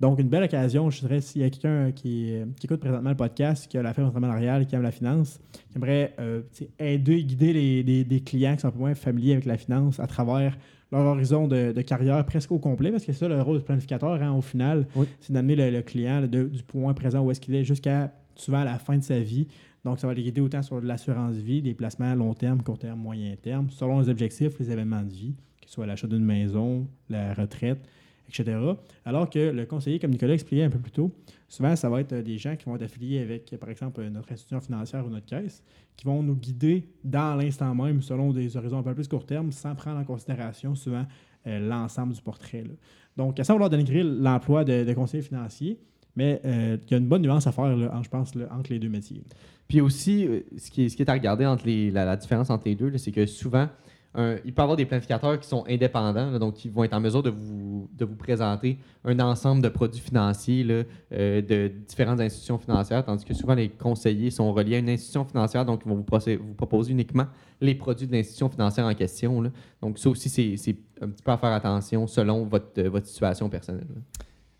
Donc, 0.00 0.18
une 0.18 0.28
belle 0.28 0.42
occasion, 0.42 0.90
je 0.90 1.00
dirais, 1.00 1.20
s'il 1.20 1.42
y 1.42 1.44
a 1.44 1.50
quelqu'un 1.50 1.92
qui, 1.92 2.34
qui 2.58 2.66
écoute 2.66 2.80
présentement 2.80 3.10
le 3.10 3.16
podcast, 3.16 3.68
qui 3.68 3.78
a 3.78 3.82
la 3.82 3.94
firme 3.94 4.08
entrepreneuriale, 4.08 4.66
qui 4.66 4.74
aime 4.74 4.82
la 4.82 4.90
finance, 4.90 5.40
qui 5.70 5.78
aimerait 5.78 6.14
euh, 6.18 6.42
aider, 6.80 7.22
guider 7.22 7.52
les, 7.52 8.04
des 8.04 8.20
clients 8.20 8.54
qui 8.54 8.62
sont 8.62 8.68
un 8.68 8.72
peu 8.72 8.78
moins 8.78 8.94
familiers 8.94 9.32
avec 9.32 9.44
la 9.44 9.56
finance 9.56 10.00
à 10.00 10.06
travers 10.06 10.58
leur 10.92 11.04
horizon 11.06 11.48
de, 11.48 11.72
de 11.72 11.82
carrière 11.82 12.24
presque 12.24 12.52
au 12.52 12.58
complet, 12.58 12.90
parce 12.90 13.04
que 13.04 13.12
c'est 13.12 13.18
ça 13.18 13.28
le 13.28 13.40
rôle 13.42 13.58
du 13.58 13.64
planificateur, 13.64 14.22
hein, 14.22 14.32
au 14.32 14.40
final, 14.42 14.86
Oui. 14.96 15.06
c'est 15.20 15.32
d'amener 15.32 15.56
le, 15.56 15.70
le 15.70 15.82
client 15.82 16.22
de- 16.26 16.44
du 16.44 16.62
point 16.62 16.94
présent 16.94 17.20
où 17.24 17.30
est-ce 17.30 17.40
qu'il 17.40 17.54
est 17.54 17.64
jusqu'à 17.64 18.12
souvent 18.36 18.58
à 18.58 18.64
la 18.64 18.78
fin 18.78 18.96
de 18.98 19.02
sa 19.02 19.18
vie. 19.20 19.46
Donc, 19.84 19.98
ça 20.00 20.06
va 20.06 20.14
les 20.14 20.22
guider 20.22 20.40
autant 20.40 20.62
sur 20.62 20.80
l'assurance 20.80 21.34
vie, 21.36 21.60
des 21.62 21.74
placements 21.74 22.10
à 22.10 22.14
long 22.14 22.32
terme, 22.34 22.62
court 22.62 22.78
terme, 22.78 22.98
moyen 23.00 23.34
terme, 23.40 23.68
selon 23.70 24.00
les 24.00 24.08
objectifs, 24.08 24.58
les 24.58 24.70
événements 24.70 25.02
de 25.02 25.10
vie, 25.10 25.34
que 25.60 25.68
ce 25.68 25.74
soit 25.74 25.86
l'achat 25.86 26.06
d'une 26.06 26.24
maison, 26.24 26.86
la 27.10 27.34
retraite, 27.34 27.80
etc. 28.28 28.58
Alors 29.04 29.28
que 29.30 29.50
le 29.50 29.66
conseiller, 29.66 29.98
comme 29.98 30.10
Nicolas 30.10 30.34
expliquait 30.34 30.64
un 30.64 30.70
peu 30.70 30.78
plus 30.78 30.92
tôt, 30.92 31.12
souvent, 31.54 31.76
ça 31.76 31.88
va 31.88 32.00
être 32.00 32.12
euh, 32.12 32.22
des 32.22 32.38
gens 32.38 32.56
qui 32.56 32.64
vont 32.64 32.76
être 32.76 32.82
affiliés 32.82 33.20
avec, 33.20 33.56
par 33.58 33.70
exemple, 33.70 34.00
euh, 34.00 34.10
notre 34.10 34.32
institution 34.32 34.60
financière 34.60 35.06
ou 35.06 35.10
notre 35.10 35.26
caisse, 35.26 35.62
qui 35.96 36.04
vont 36.04 36.22
nous 36.22 36.34
guider 36.34 36.88
dans 37.02 37.36
l'instant 37.36 37.74
même, 37.74 38.02
selon 38.02 38.32
des 38.32 38.56
horizons 38.56 38.78
un 38.78 38.82
peu 38.82 38.94
plus 38.94 39.08
court 39.08 39.26
terme, 39.26 39.52
sans 39.52 39.74
prendre 39.74 39.98
en 39.98 40.04
considération 40.04 40.74
souvent 40.74 41.06
euh, 41.46 41.68
l'ensemble 41.68 42.12
du 42.14 42.20
portrait. 42.20 42.62
là. 42.62 42.74
Donc, 43.16 43.38
sans 43.42 43.52
vouloir 43.52 43.70
dénigrer 43.70 44.02
l'emploi 44.02 44.64
de, 44.64 44.84
de 44.84 44.92
conseiller 44.92 45.22
financier, 45.22 45.78
mais 46.16 46.40
il 46.44 46.90
y 46.90 46.94
a 46.94 46.96
une 46.96 47.08
bonne 47.08 47.22
nuance 47.22 47.46
à 47.48 47.52
faire, 47.52 47.76
je 47.76 48.08
pense, 48.08 48.32
entre 48.50 48.70
les 48.70 48.78
deux 48.78 48.88
métiers. 48.88 49.22
Puis 49.66 49.80
aussi, 49.80 50.28
ce 50.56 50.70
qui 50.70 50.84
est, 50.84 50.88
ce 50.88 50.96
qui 50.96 51.02
est 51.02 51.08
à 51.08 51.12
regarder 51.12 51.44
entre 51.44 51.64
la, 51.66 52.16
différence 52.16 52.50
entre 52.50 52.64
les 52.66 52.76
deux, 52.76 52.96
c'est 52.98 53.10
que 53.10 53.26
souvent, 53.26 53.68
il 54.16 54.52
peut 54.52 54.60
y 54.60 54.62
avoir 54.62 54.76
des 54.76 54.86
planificateurs 54.86 55.40
qui 55.40 55.48
sont 55.48 55.64
indépendants, 55.68 56.38
donc 56.38 56.54
qui 56.54 56.68
vont 56.68 56.84
être 56.84 56.94
en 56.94 57.00
mesure 57.00 57.22
de 57.22 57.30
vous, 57.30 57.53
de 57.96 58.04
vous 58.04 58.16
présenter 58.16 58.78
un 59.04 59.18
ensemble 59.20 59.62
de 59.62 59.68
produits 59.68 60.00
financiers 60.00 60.64
là, 60.64 60.82
euh, 61.12 61.40
de 61.40 61.72
différentes 61.86 62.20
institutions 62.20 62.58
financières, 62.58 63.04
tandis 63.04 63.24
que 63.24 63.34
souvent 63.34 63.54
les 63.54 63.68
conseillers 63.68 64.30
sont 64.30 64.52
reliés 64.52 64.76
à 64.76 64.78
une 64.78 64.88
institution 64.88 65.24
financière, 65.24 65.64
donc 65.64 65.82
ils 65.84 65.88
vont 65.88 65.96
vous, 65.96 66.04
vous 66.04 66.54
proposer 66.54 66.92
uniquement 66.92 67.26
les 67.60 67.74
produits 67.74 68.06
de 68.06 68.12
l'institution 68.12 68.48
financière 68.48 68.86
en 68.86 68.94
question. 68.94 69.40
là. 69.40 69.50
Donc 69.80 69.98
ça 69.98 70.08
aussi, 70.08 70.28
c'est 70.28 70.76
un 71.00 71.08
petit 71.08 71.22
peu 71.22 71.32
à 71.32 71.38
faire 71.38 71.52
attention 71.52 72.06
selon 72.06 72.44
votre, 72.44 72.78
euh, 72.78 72.88
votre 72.88 73.06
situation 73.06 73.48
personnelle. 73.48 73.86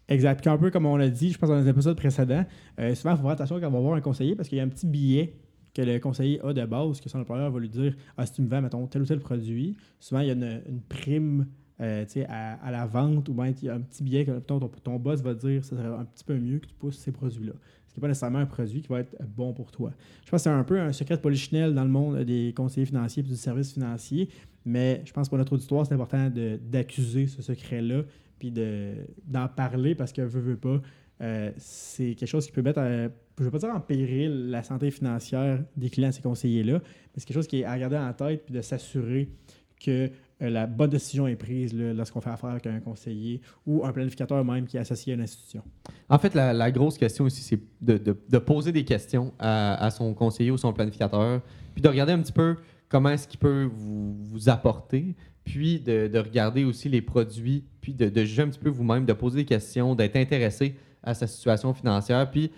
Exact. 0.08 0.40
Puis 0.40 0.50
un 0.50 0.58
peu 0.58 0.70
comme 0.70 0.86
on 0.86 0.96
l'a 0.96 1.08
dit, 1.08 1.30
je 1.30 1.38
pense 1.38 1.48
dans 1.48 1.58
les 1.58 1.68
épisodes 1.68 1.96
précédents, 1.96 2.44
euh, 2.78 2.94
souvent, 2.94 3.12
il 3.12 3.16
faut 3.16 3.22
faire 3.22 3.32
attention 3.32 3.60
quand 3.60 3.68
on 3.68 3.72
va 3.72 3.80
voir 3.80 3.94
un 3.94 4.00
conseiller 4.00 4.36
parce 4.36 4.48
qu'il 4.48 4.58
y 4.58 4.60
a 4.60 4.64
un 4.64 4.68
petit 4.68 4.86
billet 4.86 5.34
que 5.74 5.82
le 5.82 5.98
conseiller 5.98 6.40
a 6.44 6.52
de 6.52 6.64
base, 6.66 7.00
que 7.00 7.08
son 7.08 7.20
employeur 7.20 7.50
va 7.50 7.58
lui 7.58 7.68
dire 7.68 7.94
Ah, 8.16 8.26
si 8.26 8.34
tu 8.34 8.42
me 8.42 8.48
vends, 8.48 8.62
mettons, 8.62 8.86
tel 8.86 9.02
ou 9.02 9.06
tel 9.06 9.18
produit, 9.18 9.76
souvent, 9.98 10.20
il 10.20 10.28
y 10.28 10.30
a 10.30 10.34
une 10.34 10.80
prime 10.88 11.46
euh, 11.80 12.04
à, 12.28 12.70
la 12.70 12.86
vente 12.86 13.28
ou 13.28 13.34
bien 13.34 13.46
un 13.46 13.80
petit 13.80 14.04
billet 14.04 14.24
que 14.24 14.38
ton, 14.38 14.58
boss 14.98 15.20
va 15.22 15.34
dire 15.34 15.64
ça 15.64 15.76
serait 15.76 15.88
un 15.88 16.04
petit 16.04 16.22
peu 16.22 16.38
mieux 16.38 16.60
que 16.60 16.66
tu 16.66 16.74
pousses 16.74 16.98
ces 16.98 17.10
produits-là. 17.10 17.52
Ce 17.88 17.94
qui 17.94 17.98
n'est 17.98 18.02
pas 18.02 18.08
nécessairement 18.08 18.38
un 18.38 18.46
produit 18.46 18.80
qui 18.80 18.88
va 18.88 19.00
être 19.00 19.16
bon 19.36 19.52
pour 19.52 19.72
toi. 19.72 19.92
Je 20.24 20.30
pense 20.30 20.40
que 20.40 20.44
c'est 20.44 20.50
un 20.50 20.62
peu 20.62 20.78
un 20.78 20.92
secret 20.92 21.16
de 21.16 21.70
dans 21.70 21.82
le 21.84 21.90
monde 21.90 22.18
des 22.20 22.52
conseillers 22.56 22.86
financiers 22.86 23.24
et 23.24 23.26
du 23.26 23.36
service 23.36 23.72
financier, 23.72 24.28
mais 24.64 25.02
je 25.04 25.12
pense 25.12 25.26
que 25.26 25.30
pour 25.30 25.38
notre 25.38 25.52
auditoire, 25.54 25.84
c'est 25.84 25.94
important 25.94 26.30
d'accuser 26.30 27.26
ce 27.26 27.42
secret-là 27.42 28.02
puis 28.38 28.50
de- 28.50 28.94
d'en 29.26 29.48
parler 29.48 29.94
parce 29.96 30.12
que 30.12 30.22
veut, 30.22 30.40
veut 30.40 30.56
pas, 30.56 30.80
euh, 31.22 31.50
c'est 31.56 32.14
quelque 32.14 32.28
chose 32.28 32.46
qui 32.46 32.52
peut 32.52 32.62
mettre, 32.62 32.80
je 32.80 33.42
ne 33.42 33.44
veux 33.44 33.50
pas 33.50 33.58
dire 33.58 33.74
en 33.74 33.80
péril 33.80 34.50
la 34.50 34.62
santé 34.62 34.92
financière 34.92 35.64
des 35.76 35.90
clients 35.90 36.12
ces 36.12 36.22
conseillers-là, 36.22 36.74
mais 36.74 36.80
c'est 37.16 37.26
quelque 37.26 37.36
chose 37.36 37.48
qui 37.48 37.60
est 37.60 37.64
à 37.64 37.76
garder 37.78 37.96
en 37.96 38.12
tête 38.12 38.44
puis 38.44 38.54
de 38.54 38.60
s'assurer 38.60 39.28
que 39.84 40.10
euh, 40.42 40.50
la 40.50 40.66
bonne 40.66 40.90
décision 40.90 41.26
est 41.26 41.36
prise 41.36 41.72
lorsqu'on 41.74 42.20
fait 42.20 42.30
affaire 42.30 42.50
avec 42.50 42.66
un 42.66 42.80
conseiller 42.80 43.40
ou 43.66 43.84
un 43.84 43.92
planificateur 43.92 44.44
même 44.44 44.66
qui 44.66 44.76
est 44.76 44.80
associé 44.80 45.12
à 45.12 45.16
une 45.16 45.22
institution. 45.22 45.62
En 46.08 46.18
fait, 46.18 46.34
la, 46.34 46.70
grosse 46.70 46.98
question 46.98 47.26
ici, 47.26 47.42
c'est 47.42 47.60
de, 47.80 48.38
poser 48.38 48.72
des 48.72 48.84
questions 48.84 49.32
à, 49.38 49.90
son 49.90 50.12
conseiller 50.14 50.50
ou 50.50 50.58
son 50.58 50.72
planificateur, 50.72 51.40
puis 51.74 51.82
de 51.82 51.88
regarder 51.88 52.12
un 52.12 52.20
petit 52.20 52.32
peu 52.32 52.56
comment 52.88 53.10
est-ce 53.10 53.28
qu'il 53.28 53.38
peut 53.38 53.68
vous, 53.72 54.48
apporter, 54.48 55.14
puis 55.44 55.78
de, 55.78 56.08
de 56.08 56.18
regarder 56.18 56.64
aussi 56.64 56.88
les 56.88 57.02
produits, 57.02 57.64
puis 57.80 57.94
de, 57.94 58.24
juger 58.24 58.42
un 58.42 58.48
petit 58.48 58.58
peu 58.58 58.70
vous-même, 58.70 59.04
de 59.04 59.12
poser 59.12 59.38
des 59.38 59.44
questions, 59.44 59.94
d'être 59.94 60.16
intéressé 60.16 60.74
à 61.02 61.14
sa 61.14 61.26
situation 61.26 61.72
financière. 61.74 62.28
Puis, 62.30 62.50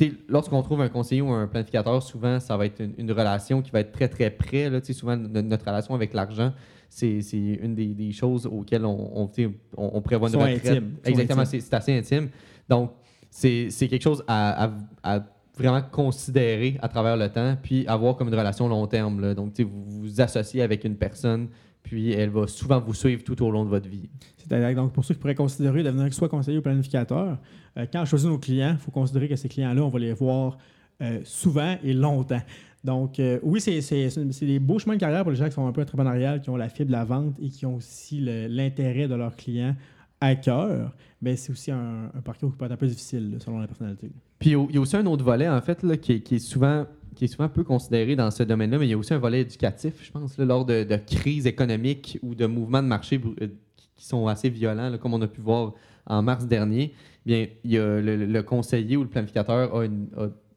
euh, 0.00 0.10
lorsqu'on 0.28 0.62
trouve 0.62 0.80
un 0.82 0.88
conseiller 0.88 1.22
ou 1.22 1.30
un 1.30 1.46
planificateur, 1.46 2.02
souvent, 2.02 2.40
ça 2.40 2.56
va 2.56 2.66
être 2.66 2.82
une, 2.98 3.12
relation 3.12 3.62
qui 3.62 3.70
va 3.70 3.80
être 3.80 3.92
très, 3.92 4.08
très 4.08 4.30
près. 4.30 4.70
Souvent, 4.92 5.16
no- 5.16 5.40
notre 5.40 5.64
relation 5.64 5.94
avec 5.94 6.12
l'argent, 6.12 6.52
c'est 6.94 7.22
c'est 7.22 7.38
une 7.38 7.74
des, 7.74 7.86
des 7.94 8.12
choses 8.12 8.46
auxquelles 8.46 8.84
on, 8.84 9.10
on, 9.22 9.26
tu 9.26 9.44
sais, 9.44 9.50
on, 9.76 9.90
on 9.94 10.02
prévoit 10.02 10.28
une 10.28 10.36
retraite. 10.36 10.66
intimes. 10.66 10.90
Sont 11.02 11.10
Exactement, 11.10 11.44
c'est 11.46 11.60
c'est 11.60 11.74
assez 11.74 11.96
intime. 11.96 12.28
Donc, 12.68 12.90
c'est 13.30 13.70
c'est 13.70 13.88
quelque 13.88 14.02
chose 14.02 14.22
à, 14.26 14.64
à- 14.66 14.72
à 15.02 15.26
vraiment 15.56 15.80
considérer 15.82 16.76
à 16.82 16.88
travers 16.88 17.16
le 17.16 17.28
temps, 17.30 17.56
puis 17.62 17.86
avoir 17.86 18.16
comme 18.16 18.28
une 18.28 18.34
relation 18.34 18.68
long 18.68 18.86
terme. 18.86 19.20
là. 19.20 19.34
Donc, 19.34 19.54
tu 19.54 19.62
sais, 19.62 19.68
vous 19.68 19.84
vous 19.88 20.20
associez 20.20 20.60
avec 20.62 20.84
une 20.84 20.96
personne, 20.96 21.48
puis 21.82 22.12
elle 22.12 22.30
va 22.30 22.46
souvent 22.46 22.78
vous 22.80 22.94
suivre 22.94 23.22
tout 23.24 23.42
au 23.42 23.50
long 23.50 23.64
de 23.64 23.70
votre 23.70 23.88
vie. 23.88 24.08
C'est 24.36 24.52
exact. 24.52 24.74
Donc, 24.74 24.92
pour 24.92 25.04
ceux 25.04 25.14
qui 25.14 25.20
pourraient 25.20 25.34
considérer 25.34 25.82
devenir 25.82 26.12
soit 26.12 26.28
conseiller 26.28 26.58
ou 26.58 26.62
planificateur, 26.62 27.38
euh, 27.78 27.86
quand 27.90 28.02
on 28.02 28.04
choisit 28.04 28.28
nos 28.28 28.38
clients, 28.38 28.72
il 28.72 28.78
faut 28.78 28.90
considérer 28.90 29.28
que 29.28 29.36
ces 29.36 29.48
clients-là, 29.48 29.82
on 29.82 29.88
va 29.88 29.98
les 29.98 30.12
voir 30.12 30.58
euh, 31.00 31.20
souvent 31.24 31.76
et 31.82 31.94
longtemps. 31.94 32.42
Donc, 32.84 33.20
euh, 33.20 33.38
oui, 33.42 33.60
c'est 33.60 34.44
des 34.44 34.58
beaux 34.58 34.78
chemins 34.78 34.94
de 34.94 35.00
carrière 35.00 35.22
pour 35.22 35.30
les 35.30 35.36
gens 35.36 35.46
qui 35.46 35.52
sont 35.52 35.66
un 35.66 35.72
peu 35.72 35.82
entrepreneuriales, 35.82 36.40
qui 36.40 36.50
ont 36.50 36.56
la 36.56 36.68
fibre 36.68 36.88
de 36.88 36.92
la 36.92 37.04
vente 37.04 37.36
et 37.40 37.48
qui 37.48 37.64
ont 37.64 37.76
aussi 37.76 38.20
l'intérêt 38.20 39.06
de 39.06 39.14
leurs 39.14 39.36
clients 39.36 39.76
à 40.20 40.34
cœur. 40.34 40.92
Mais 41.20 41.36
c'est 41.36 41.52
aussi 41.52 41.70
un, 41.70 42.10
parcours 42.24 42.50
qui 42.50 42.56
peut 42.58 42.64
être 42.64 42.72
un 42.72 42.76
peu 42.76 42.86
difficile 42.88 43.36
selon 43.38 43.58
la 43.60 43.66
personnalité. 43.68 44.10
Puis 44.38 44.50
il 44.50 44.74
y 44.74 44.76
a- 44.76 44.80
aussi 44.80 44.96
un 44.96 45.06
autre 45.06 45.24
volet, 45.24 45.48
en 45.48 45.60
fait, 45.60 45.82
là, 45.84 45.96
qui, 45.96 46.12
est, 46.14 46.20
qui 46.20 46.36
est 46.36 46.40
souvent 46.40 46.86
qui 47.14 47.26
est 47.26 47.28
souvent 47.28 47.48
peu 47.50 47.62
considéré 47.62 48.16
dans 48.16 48.30
ce 48.30 48.42
domaine-là, 48.42 48.78
mais 48.78 48.86
il 48.86 48.90
y 48.90 48.94
a 48.94 48.96
aussi 48.98 49.12
un 49.12 49.18
volet 49.18 49.42
éducatif, 49.42 49.94
je 50.02 50.10
pense, 50.10 50.38
lors 50.38 50.64
de, 50.64 50.82
crises 51.06 51.46
économiques 51.46 52.18
ou 52.22 52.34
de 52.34 52.46
mouvements 52.46 52.82
de 52.82 52.88
marché 52.88 53.20
euh, 53.42 53.48
qui- 53.96 54.06
sont 54.06 54.26
assez 54.28 54.48
violents, 54.48 54.96
comme 54.96 55.12
on 55.12 55.20
a 55.20 55.28
pu 55.28 55.42
voir 55.42 55.74
en 56.06 56.22
mars 56.22 56.46
dernier. 56.46 56.94
Bien, 57.26 57.46
il 57.64 57.70
y 57.70 57.78
a 57.78 58.00
le, 58.00 58.16
le 58.24 58.42
conseiller 58.42 58.96
ou 58.96 59.02
le 59.02 59.08
planificateur 59.10 59.76
a, 59.76 59.84
une- 59.84 60.08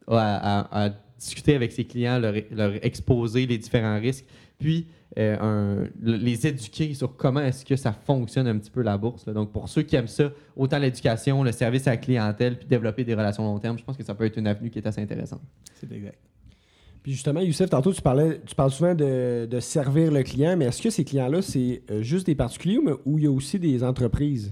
a- 0.08 0.90
discuter 1.18 1.56
avec 1.56 1.72
ses 1.72 1.86
clients, 1.86 2.20
leur, 2.20 2.34
leur 2.52 2.74
exposer 2.86 3.46
les 3.46 3.58
différents 3.58 4.00
risques, 4.00 4.26
puis 4.60 4.88
euh, 5.18 5.38
un- 5.40 5.88
les 6.04 6.46
éduquer 6.48 6.94
sur 6.94 7.16
comment 7.16 7.40
est-ce 7.42 7.64
que 7.64 7.76
ça 7.76 7.94
fonctionne 7.94 8.48
un 8.48 8.58
petit 8.58 8.72
peu 8.72 8.82
la 8.82 8.98
bourse. 8.98 9.26
là. 9.26 9.34
Donc, 9.34 9.52
pour 9.52 9.70
ceux 9.70 9.84
qui 9.84 9.96
aiment 9.96 10.08
ça, 10.08 10.32
autant 10.58 10.78
l'éducation, 10.78 11.42
le 11.44 11.52
service 11.52 11.88
à 11.88 11.92
la 11.92 11.98
clientèle, 11.98 12.58
puis 12.58 12.68
développer 12.68 13.04
des 13.06 13.14
relations 13.14 13.44
long 13.44 13.60
terme, 13.60 13.78
je 13.78 13.84
pense 13.84 13.96
que 13.96 14.04
ça 14.04 14.14
peut 14.14 14.26
être 14.26 14.38
une 14.38 14.48
avenue 14.48 14.70
qui 14.70 14.80
est 14.80 14.88
assez 14.88 15.02
intéressante. 15.02 15.42
C'est 15.76 15.92
exact. 15.92 16.18
Puis 17.04 17.12
justement, 17.14 17.40
Youssef, 17.40 17.70
tantôt, 17.70 17.94
tu, 17.94 18.02
parlais, 18.02 18.42
tu 18.46 18.56
parles 18.56 18.72
souvent 18.72 18.96
de, 18.96 19.46
de 19.46 19.60
servir 19.60 20.12
le 20.12 20.24
client, 20.24 20.58
mais 20.58 20.66
est-ce 20.66 20.82
que 20.82 20.90
ces 20.90 21.06
clients-là, 21.06 21.42
c'est 21.44 21.84
euh, 21.92 22.02
juste 22.02 22.26
des 22.26 22.34
particuliers 22.36 22.80
ou, 22.80 22.90
ou 23.06 23.18
il 23.20 23.26
y 23.26 23.28
a 23.28 23.32
aussi 23.32 23.60
des 23.60 23.84
entreprises? 23.84 24.52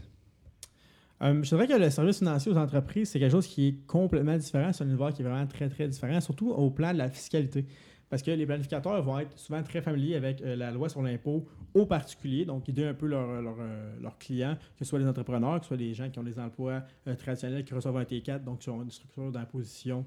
Euh, 1.24 1.42
je 1.42 1.50
dirais 1.50 1.68
que 1.68 1.74
le 1.74 1.90
service 1.90 2.18
financier 2.18 2.52
aux 2.52 2.58
entreprises, 2.58 3.10
c'est 3.10 3.20
quelque 3.20 3.32
chose 3.32 3.48
qui 3.48 3.68
est 3.68 3.88
complètement 3.88 4.38
différent. 4.38 4.74
C'est 4.74 4.84
un 4.84 4.88
univers 4.88 5.14
qui 5.14 5.22
est 5.22 5.26
vraiment 5.26 5.48
très, 5.48 5.70
très 5.70 5.88
différent, 5.88 6.20
surtout 6.20 6.52
au 6.52 6.70
plan 6.70 6.92
de 6.92 6.98
la 6.98 7.10
fiscalité. 7.10 7.66
Parce 8.10 8.22
que 8.22 8.32
les 8.32 8.46
planificateurs 8.46 9.02
vont 9.02 9.20
être 9.20 9.38
souvent 9.40 9.64
très 9.64 9.82
familiers 9.82 10.16
avec 10.16 10.42
euh, 10.42 10.56
la 10.56 10.70
loi 10.72 10.90
sur 10.90 11.02
l'impôt 11.02 11.46
aux 11.74 11.86
particuliers, 11.86 12.46
donc 12.46 12.66
guider 12.66 12.86
un 12.86 12.94
peu 12.94 13.10
euh, 13.12 13.42
leurs 14.02 14.18
clients, 14.18 14.56
que 14.78 14.84
ce 14.84 14.86
soit 14.86 15.00
les 15.00 15.08
entrepreneurs, 15.08 15.60
que 15.60 15.66
ce 15.66 15.70
soit 15.70 15.78
les 15.78 15.94
gens 15.94 16.10
qui 16.10 16.20
ont 16.20 16.24
des 16.24 16.38
emplois 16.38 16.84
traditionnels, 17.18 17.64
qui 17.64 17.74
reçoivent 17.74 17.98
un 17.98 18.04
T4, 18.04 18.44
donc 18.44 18.60
qui 18.60 18.70
ont 18.70 18.84
une 18.84 18.92
structure 18.92 19.32
d'imposition 19.32 20.06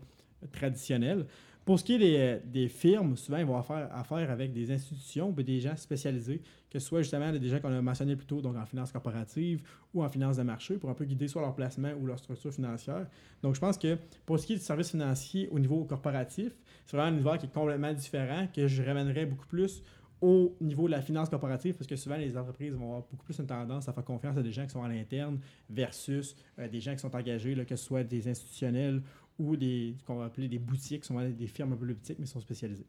traditionnelle. 0.52 1.26
Pour 1.66 1.80
ce 1.80 1.84
qui 1.84 1.94
est 1.94 1.98
des, 1.98 2.16
euh, 2.16 2.38
des 2.44 2.68
firmes, 2.68 3.16
souvent, 3.16 3.38
ils 3.38 3.44
vont 3.44 3.60
faire 3.60 3.90
affaire 3.92 4.30
avec 4.30 4.52
des 4.52 4.70
institutions, 4.70 5.34
mais 5.36 5.42
des 5.42 5.58
gens 5.58 5.74
spécialisés, 5.76 6.40
que 6.70 6.78
ce 6.78 6.86
soit 6.86 7.02
justement 7.02 7.32
des 7.32 7.48
gens 7.48 7.58
qu'on 7.58 7.72
a 7.72 7.82
mentionnés 7.82 8.14
plus 8.14 8.24
tôt, 8.24 8.40
donc 8.40 8.56
en 8.56 8.64
finance 8.64 8.92
corporative 8.92 9.62
ou 9.92 10.04
en 10.04 10.08
finance 10.08 10.36
de 10.36 10.44
marché, 10.44 10.76
pour 10.76 10.90
un 10.90 10.94
peu 10.94 11.04
guider 11.04 11.26
soit 11.26 11.42
leur 11.42 11.56
placement 11.56 11.90
ou 12.00 12.06
leur 12.06 12.20
structure 12.20 12.52
financière. 12.52 13.08
Donc, 13.42 13.56
je 13.56 13.60
pense 13.60 13.76
que 13.78 13.98
pour 14.24 14.38
ce 14.38 14.46
qui 14.46 14.52
est 14.52 14.56
du 14.56 14.62
service 14.62 14.90
financier 14.92 15.48
au 15.50 15.58
niveau 15.58 15.84
corporatif, 15.84 16.52
c'est 16.86 16.96
vraiment 16.96 17.10
un 17.10 17.14
univers 17.14 17.36
qui 17.36 17.46
est 17.46 17.52
complètement 17.52 17.92
différent, 17.92 18.46
que 18.54 18.68
je 18.68 18.82
ramènerais 18.84 19.26
beaucoup 19.26 19.48
plus 19.48 19.82
au 20.20 20.56
niveau 20.60 20.86
de 20.86 20.92
la 20.92 21.02
finance 21.02 21.28
corporative, 21.28 21.74
parce 21.74 21.88
que 21.88 21.96
souvent 21.96 22.16
les 22.16 22.36
entreprises 22.36 22.72
vont 22.74 22.86
avoir 22.86 23.02
beaucoup 23.10 23.24
plus 23.24 23.38
une 23.38 23.46
tendance 23.46 23.88
à 23.88 23.92
faire 23.92 24.04
confiance 24.04 24.36
à 24.36 24.42
des 24.42 24.52
gens 24.52 24.64
qui 24.64 24.70
sont 24.70 24.82
à 24.82 24.88
l'interne 24.88 25.40
versus 25.68 26.36
euh, 26.58 26.68
des 26.68 26.80
gens 26.80 26.92
qui 26.92 27.00
sont 27.00 27.14
engagés, 27.14 27.54
que 27.66 27.76
ce 27.76 27.84
soit 27.84 28.04
des 28.04 28.28
institutionnels 28.28 29.02
ou 29.38 29.56
des 29.56 29.94
ce 29.98 30.04
qu'on 30.04 30.16
va 30.16 30.26
appeler 30.26 30.48
des 30.48 30.58
boutiques, 30.58 31.04
souvent 31.04 31.22
des 31.28 31.46
firmes 31.46 31.72
un 31.72 31.76
peu 31.76 31.86
plus 31.86 31.94
petites, 31.94 32.18
mais 32.18 32.26
sont 32.26 32.40
spécialisées. 32.40 32.86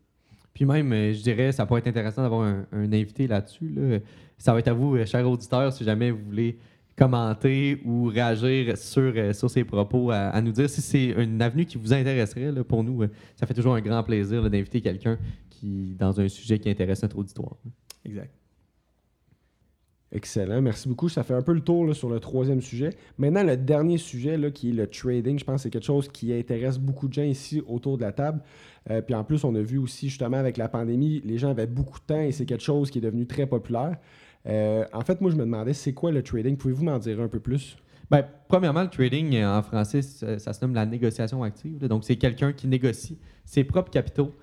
Puis 0.54 0.66
même, 0.66 0.92
euh, 0.92 1.14
je 1.14 1.22
dirais, 1.22 1.52
ça 1.52 1.66
pourrait 1.66 1.82
être 1.82 1.88
intéressant 1.88 2.24
d'avoir 2.24 2.42
un, 2.42 2.66
un 2.72 2.92
invité 2.92 3.28
là-dessus. 3.28 3.70
là. 3.70 4.00
Ça 4.38 4.54
va 4.54 4.60
être 4.60 4.68
à 4.70 4.74
vous, 4.74 4.96
euh, 4.96 5.06
chers 5.06 5.30
auditeurs, 5.30 5.72
si 5.72 5.84
jamais 5.84 6.10
vous 6.10 6.24
voulez 6.24 6.58
commenter 6.96 7.80
ou 7.86 8.06
réagir 8.06 8.76
sur, 8.76 9.14
euh, 9.16 9.34
sur 9.34 9.52
ces 9.52 9.64
propos, 9.64 10.10
à, 10.10 10.30
à 10.30 10.42
nous 10.42 10.52
dire 10.52 10.68
si 10.70 10.82
c'est 10.82 11.10
une 11.10 11.42
avenue 11.44 11.66
qui 11.66 11.78
vous 11.78 11.94
intéresserait. 11.94 12.52
là, 12.52 12.64
pour 12.64 12.84
nous, 12.84 13.04
ça 13.36 13.46
fait 13.46 13.54
toujours 13.54 13.76
un 13.76 13.82
grand 13.82 14.02
plaisir 14.04 14.50
d'inviter 14.50 14.82
quelqu'un 14.82 15.20
qui 15.50 15.96
dans 16.00 16.20
un 16.20 16.28
sujet 16.28 16.58
qui 16.58 16.70
intéresse 16.70 17.04
notre 17.04 17.20
auditoire. 17.20 17.56
Exact. 18.04 18.34
Excellent, 20.12 20.62
merci 20.62 20.88
beaucoup. 20.88 21.10
Ça 21.10 21.24
fait 21.24 21.34
un 21.34 21.42
peu 21.42 21.54
le 21.54 21.60
tour 21.60 21.94
sur 21.94 22.10
le 22.10 22.22
troisième 22.22 22.62
sujet. 22.62 22.92
Maintenant, 23.18 23.44
le 23.44 23.58
dernier 23.58 23.98
sujet, 23.98 24.38
là, 24.38 24.52
qui 24.52 24.70
est 24.70 24.74
le 24.74 24.88
trading, 24.88 25.38
je 25.38 25.44
pense 25.44 25.56
que 25.56 25.62
c'est 25.64 25.70
quelque 25.70 25.86
chose 25.86 26.08
qui 26.08 26.34
intéresse 26.34 26.80
beaucoup 26.80 27.10
de 27.10 27.14
gens 27.14 27.24
ici 27.24 27.62
autour 27.68 27.98
de 27.98 28.04
la 28.04 28.14
table. 28.14 28.42
Euh, 28.90 29.02
puis 29.02 29.14
en 29.16 29.26
plus, 29.26 29.44
on 29.44 29.54
a 29.56 29.62
vu 29.62 29.78
aussi 29.78 30.08
justement 30.08 30.38
avec 30.38 30.56
la 30.56 30.70
pandémie, 30.70 31.22
les 31.26 31.38
gens 31.38 31.50
avaient 31.50 31.68
beaucoup 31.68 32.00
de 32.00 32.06
temps 32.06 32.22
et 32.22 32.32
c'est 32.32 32.46
quelque 32.46 32.64
chose 32.64 32.90
qui 32.90 33.00
est 33.00 33.02
devenu 33.02 33.28
très 33.28 33.48
populaire. 33.48 33.98
Euh, 34.48 34.86
en 34.94 35.02
fait, 35.02 35.20
moi, 35.20 35.30
je 35.30 35.36
me 35.36 35.42
demandais, 35.42 35.74
c'est 35.74 35.94
quoi 35.94 36.12
le 36.12 36.24
trading? 36.24 36.56
Pouvez-vous 36.56 36.86
m'en 36.86 37.00
dire 37.00 37.20
un 37.20 37.28
peu 37.28 37.42
plus? 37.42 37.76
Ben, 38.10 38.24
premièrement, 38.48 38.84
le 38.84 38.90
trading 38.90 39.36
euh, 39.36 39.58
en 39.58 39.62
français, 39.62 40.02
ça, 40.02 40.54
se 40.54 40.62
nomme 40.62 40.74
la 40.74 40.86
négociation 40.86 41.44
active. 41.44 41.86
Donc, 41.86 42.06
c'est 42.06 42.16
quelqu'un 42.16 42.54
qui 42.54 42.68
négocie 42.68 43.20
ses 43.44 43.66
propres 43.66 43.92
capitaux 43.92 44.34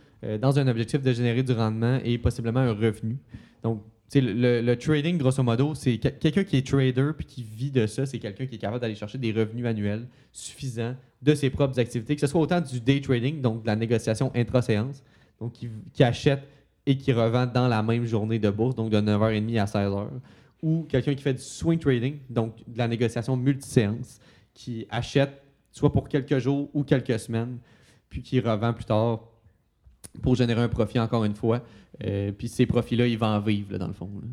dans 0.40 0.58
un 0.58 0.66
objectif 0.68 1.02
de 1.02 1.12
générer 1.12 1.42
du 1.42 1.52
rendement 1.52 1.98
et 2.02 2.16
possiblement 2.16 2.60
un 2.60 2.72
revenu. 2.72 3.18
Donc, 3.62 3.82
le, 4.20 4.74
trading, 4.74 5.18
grosso 5.18 5.42
modo, 5.42 5.74
c'est 5.74 5.98
que- 5.98 6.08
quelqu'un 6.08 6.44
qui 6.44 6.56
est 6.56 6.66
trader 6.66 7.12
puis 7.16 7.26
qui 7.26 7.42
vit 7.42 7.70
de 7.70 7.86
ça. 7.86 8.06
C'est 8.06 8.18
quelqu'un 8.18 8.46
qui 8.46 8.56
est 8.56 8.58
capable 8.58 8.80
d'aller 8.80 8.94
chercher 8.94 9.18
des 9.18 9.32
revenus 9.32 9.66
annuels 9.66 10.06
suffisants 10.32 10.94
de 11.22 11.34
ses 11.34 11.50
propres 11.50 11.78
activités, 11.78 12.14
que 12.14 12.20
ce 12.20 12.26
soit 12.26 12.40
autant 12.40 12.60
du 12.60 12.80
day 12.80 13.00
trading, 13.00 13.40
donc 13.40 13.62
de 13.62 13.66
la 13.66 13.76
négociation 13.76 14.30
intra-séance, 14.34 15.02
donc 15.40 15.52
qui, 15.52 15.68
qui 15.92 16.04
achète 16.04 16.42
et 16.86 16.96
qui 16.96 17.12
revend 17.12 17.46
dans 17.46 17.68
la 17.68 17.82
même 17.82 18.04
journée 18.04 18.38
de 18.38 18.50
bourse, 18.50 18.74
donc 18.74 18.90
de 18.90 19.00
9h30 19.00 19.58
à 19.58 19.64
16h, 19.64 20.08
ou 20.62 20.86
quelqu'un 20.88 21.14
qui 21.14 21.22
fait 21.22 21.34
du 21.34 21.42
swing 21.42 21.78
trading, 21.78 22.18
donc 22.28 22.56
de 22.66 22.76
la 22.78 22.88
négociation 22.88 23.36
multiséance, 23.36 24.18
qui 24.52 24.86
achète 24.90 25.42
soit 25.72 25.92
pour 25.92 26.08
quelques 26.08 26.38
jours 26.38 26.68
ou 26.74 26.84
quelques 26.84 27.18
semaines, 27.18 27.58
puis 28.08 28.22
qui 28.22 28.38
revend 28.40 28.72
plus 28.72 28.84
tard 28.84 29.20
pour 30.22 30.34
générer 30.36 30.60
un 30.62 30.68
profit 30.68 30.98
encore 30.98 31.24
une 31.24 31.34
fois. 31.34 31.62
Euh, 32.04 32.32
puis 32.32 32.48
ces 32.48 32.66
profits-là, 32.66 33.06
il 33.06 33.18
va 33.18 33.28
en 33.28 33.40
vivre, 33.40 33.72
là, 33.72 33.78
dans 33.78 33.86
le 33.88 33.92
fond. 33.92 34.10
là. 34.20 34.28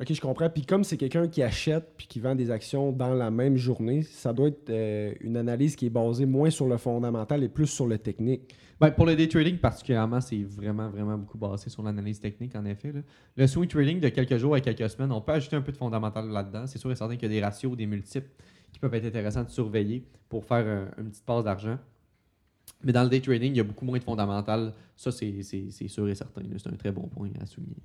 Ok, 0.00 0.12
je 0.14 0.20
comprends. 0.20 0.50
Puis 0.50 0.66
comme 0.66 0.82
c'est 0.82 0.96
quelqu'un 0.96 1.28
qui 1.28 1.42
achète 1.44 1.92
puis 1.96 2.08
qui 2.08 2.18
vend 2.18 2.34
des 2.34 2.50
actions 2.50 2.90
dans 2.90 3.14
la 3.14 3.30
même 3.30 3.56
journée, 3.56 4.02
ça 4.02 4.32
doit 4.32 4.48
être 4.48 4.68
euh, 4.70 5.14
une 5.20 5.36
analyse 5.36 5.76
qui 5.76 5.86
est 5.86 5.90
basée 5.90 6.26
moins 6.26 6.50
sur 6.50 6.66
le 6.66 6.76
fondamental 6.76 7.44
et 7.44 7.48
plus 7.48 7.68
sur 7.68 7.86
le 7.86 7.98
technique. 7.98 8.52
Ben, 8.80 8.90
pour 8.90 9.06
le 9.06 9.14
day 9.14 9.28
trading 9.28 9.58
particulièrement, 9.58 10.20
c'est 10.20 10.42
vraiment, 10.42 10.88
vraiment 10.88 11.16
beaucoup 11.16 11.38
basé 11.38 11.70
sur 11.70 11.84
l'analyse 11.84 12.18
technique, 12.18 12.56
en 12.56 12.64
effet. 12.64 12.90
là. 12.90 13.00
Le 13.36 13.46
swing 13.46 13.68
trading 13.68 14.00
de 14.00 14.08
quelques 14.08 14.38
jours 14.38 14.56
à 14.56 14.60
quelques 14.60 14.90
semaines, 14.90 15.12
on 15.12 15.20
peut 15.20 15.32
ajouter 15.32 15.54
un 15.54 15.62
peu 15.62 15.70
de 15.70 15.76
fondamental 15.76 16.28
là-dedans. 16.28 16.66
C'est 16.66 16.78
sûr 16.78 16.90
et 16.90 16.96
certain 16.96 17.14
qu'il 17.14 17.30
y 17.30 17.36
a 17.36 17.40
des 17.40 17.44
ratios, 17.44 17.76
des 17.76 17.86
multiples 17.86 18.30
qui 18.72 18.80
peuvent 18.80 18.94
être 18.94 19.04
intéressants 19.06 19.44
de 19.44 19.50
surveiller 19.50 20.04
pour 20.28 20.44
faire 20.44 20.66
un- 20.66 21.00
une 21.00 21.10
petite 21.10 21.24
passe 21.24 21.44
d'argent. 21.44 21.78
Mais 22.84 22.92
dans 22.92 23.04
le 23.04 23.08
day 23.08 23.20
trading, 23.20 23.52
il 23.52 23.56
y 23.56 23.60
a 23.60 23.64
beaucoup 23.64 23.84
moins 23.84 23.98
de 23.98 24.04
fondamental. 24.04 24.72
Ça, 24.96 25.12
c'est 25.12 25.42
sûr 25.42 26.08
et 26.08 26.14
certain. 26.14 26.42
C'est 26.56 26.68
un 26.68 26.76
très 26.76 26.90
bon 26.92 27.08
point 27.08 27.28
à 27.40 27.46
souligner. 27.46 27.76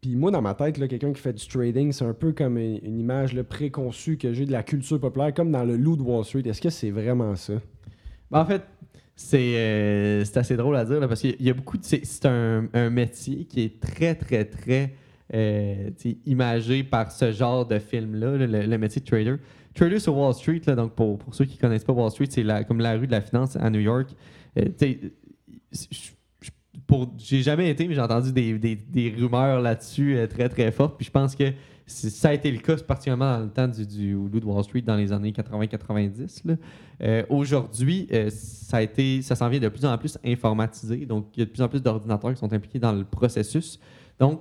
Puis 0.00 0.14
moi, 0.14 0.30
dans 0.30 0.42
ma 0.42 0.54
tête, 0.54 0.78
quelqu'un 0.78 1.12
qui 1.12 1.20
fait 1.20 1.32
du 1.32 1.46
trading, 1.46 1.92
c'est 1.92 2.04
un 2.04 2.14
peu 2.14 2.32
comme 2.32 2.56
une, 2.56 2.78
une 2.84 3.00
image 3.00 3.34
là, 3.34 3.42
préconçue 3.42 4.16
que 4.16 4.32
j'ai 4.32 4.46
de 4.46 4.52
la 4.52 4.62
culture 4.62 5.00
populaire, 5.00 5.34
comme 5.34 5.50
dans 5.50 5.64
le 5.64 5.76
loup 5.76 5.96
de 5.96 6.02
Wall 6.02 6.24
Street. 6.24 6.42
Est-ce 6.44 6.60
que 6.60 6.70
c'est 6.70 6.90
vraiment 6.90 7.34
ça? 7.34 7.54
Ben, 8.30 8.40
en 8.40 8.44
fait, 8.44 8.62
c'est 9.16 9.54
euh, 9.56 10.24
assez 10.36 10.56
drôle 10.56 10.76
à 10.76 10.84
dire 10.84 11.00
là, 11.00 11.08
parce 11.08 11.20
qu'il 11.22 11.42
y 11.42 11.50
a 11.50 11.54
beaucoup 11.54 11.76
de. 11.76 11.82
C'est 11.82 12.26
un, 12.26 12.68
un 12.72 12.90
métier 12.90 13.44
qui 13.46 13.62
est 13.62 13.80
très, 13.80 14.14
très, 14.14 14.44
très 14.44 14.94
euh, 15.34 15.90
imagé 16.26 16.84
par 16.84 17.10
ce 17.10 17.32
genre 17.32 17.66
de 17.66 17.80
film-là, 17.80 18.36
là, 18.36 18.46
le, 18.46 18.66
le 18.66 18.78
métier 18.78 19.00
de 19.00 19.06
trader. 19.06 19.36
Sur 20.00 20.16
Wall 20.16 20.34
Street, 20.34 20.60
là, 20.66 20.74
donc 20.74 20.92
pour, 20.94 21.18
pour 21.18 21.34
ceux 21.34 21.44
qui 21.44 21.56
ne 21.56 21.60
connaissent 21.60 21.84
pas 21.84 21.92
Wall 21.92 22.10
Street, 22.10 22.26
c'est 22.30 22.42
la- 22.42 22.64
comme 22.64 22.80
la 22.80 22.94
rue 22.96 23.06
de 23.06 23.12
la 23.12 23.20
finance 23.20 23.56
à 23.56 23.70
New 23.70 23.80
York. 23.80 24.10
Euh, 24.58 24.64
j'ai 27.18 27.42
jamais 27.42 27.70
été, 27.70 27.86
mais 27.86 27.94
j'ai 27.94 28.00
entendu 28.00 28.32
des, 28.32 28.58
des- 28.58 28.76
des 28.76 29.14
rumeurs 29.18 29.60
là-dessus 29.60 30.16
euh, 30.16 30.26
très 30.26 30.48
très 30.48 30.70
fortes. 30.72 30.96
Puis 30.96 31.06
je 31.06 31.10
pense 31.10 31.34
que 31.36 31.52
ça 31.86 32.28
a 32.30 32.34
été 32.34 32.50
le 32.50 32.58
cas, 32.58 32.76
particulièrement 32.76 33.38
dans 33.38 33.44
le 33.44 33.50
temps 33.50 33.68
du, 33.68 33.86
du 33.86 34.12
loup 34.12 34.40
de 34.40 34.44
Wall 34.44 34.62
Street 34.64 34.82
dans 34.82 34.96
les 34.96 35.12
années 35.12 35.32
80-90. 35.32 36.46
là. 36.46 36.54
Euh, 37.02 37.22
Aujourd'hui, 37.28 38.06
euh, 38.12 38.30
ça 38.30 38.78
ça 39.22 39.34
s'en 39.36 39.48
vient 39.48 39.60
de 39.60 39.68
plus 39.68 39.84
en 39.84 39.96
plus 39.98 40.18
informatisé. 40.24 41.06
Donc, 41.06 41.26
il 41.36 41.40
y 41.40 41.42
a 41.42 41.46
de 41.46 41.50
plus 41.50 41.62
en 41.62 41.68
plus 41.68 41.82
d'ordinateurs 41.82 42.32
qui 42.32 42.38
sont 42.38 42.52
impliqués 42.52 42.78
dans 42.78 42.92
le 42.92 43.04
processus. 43.04 43.78
Donc, 44.18 44.40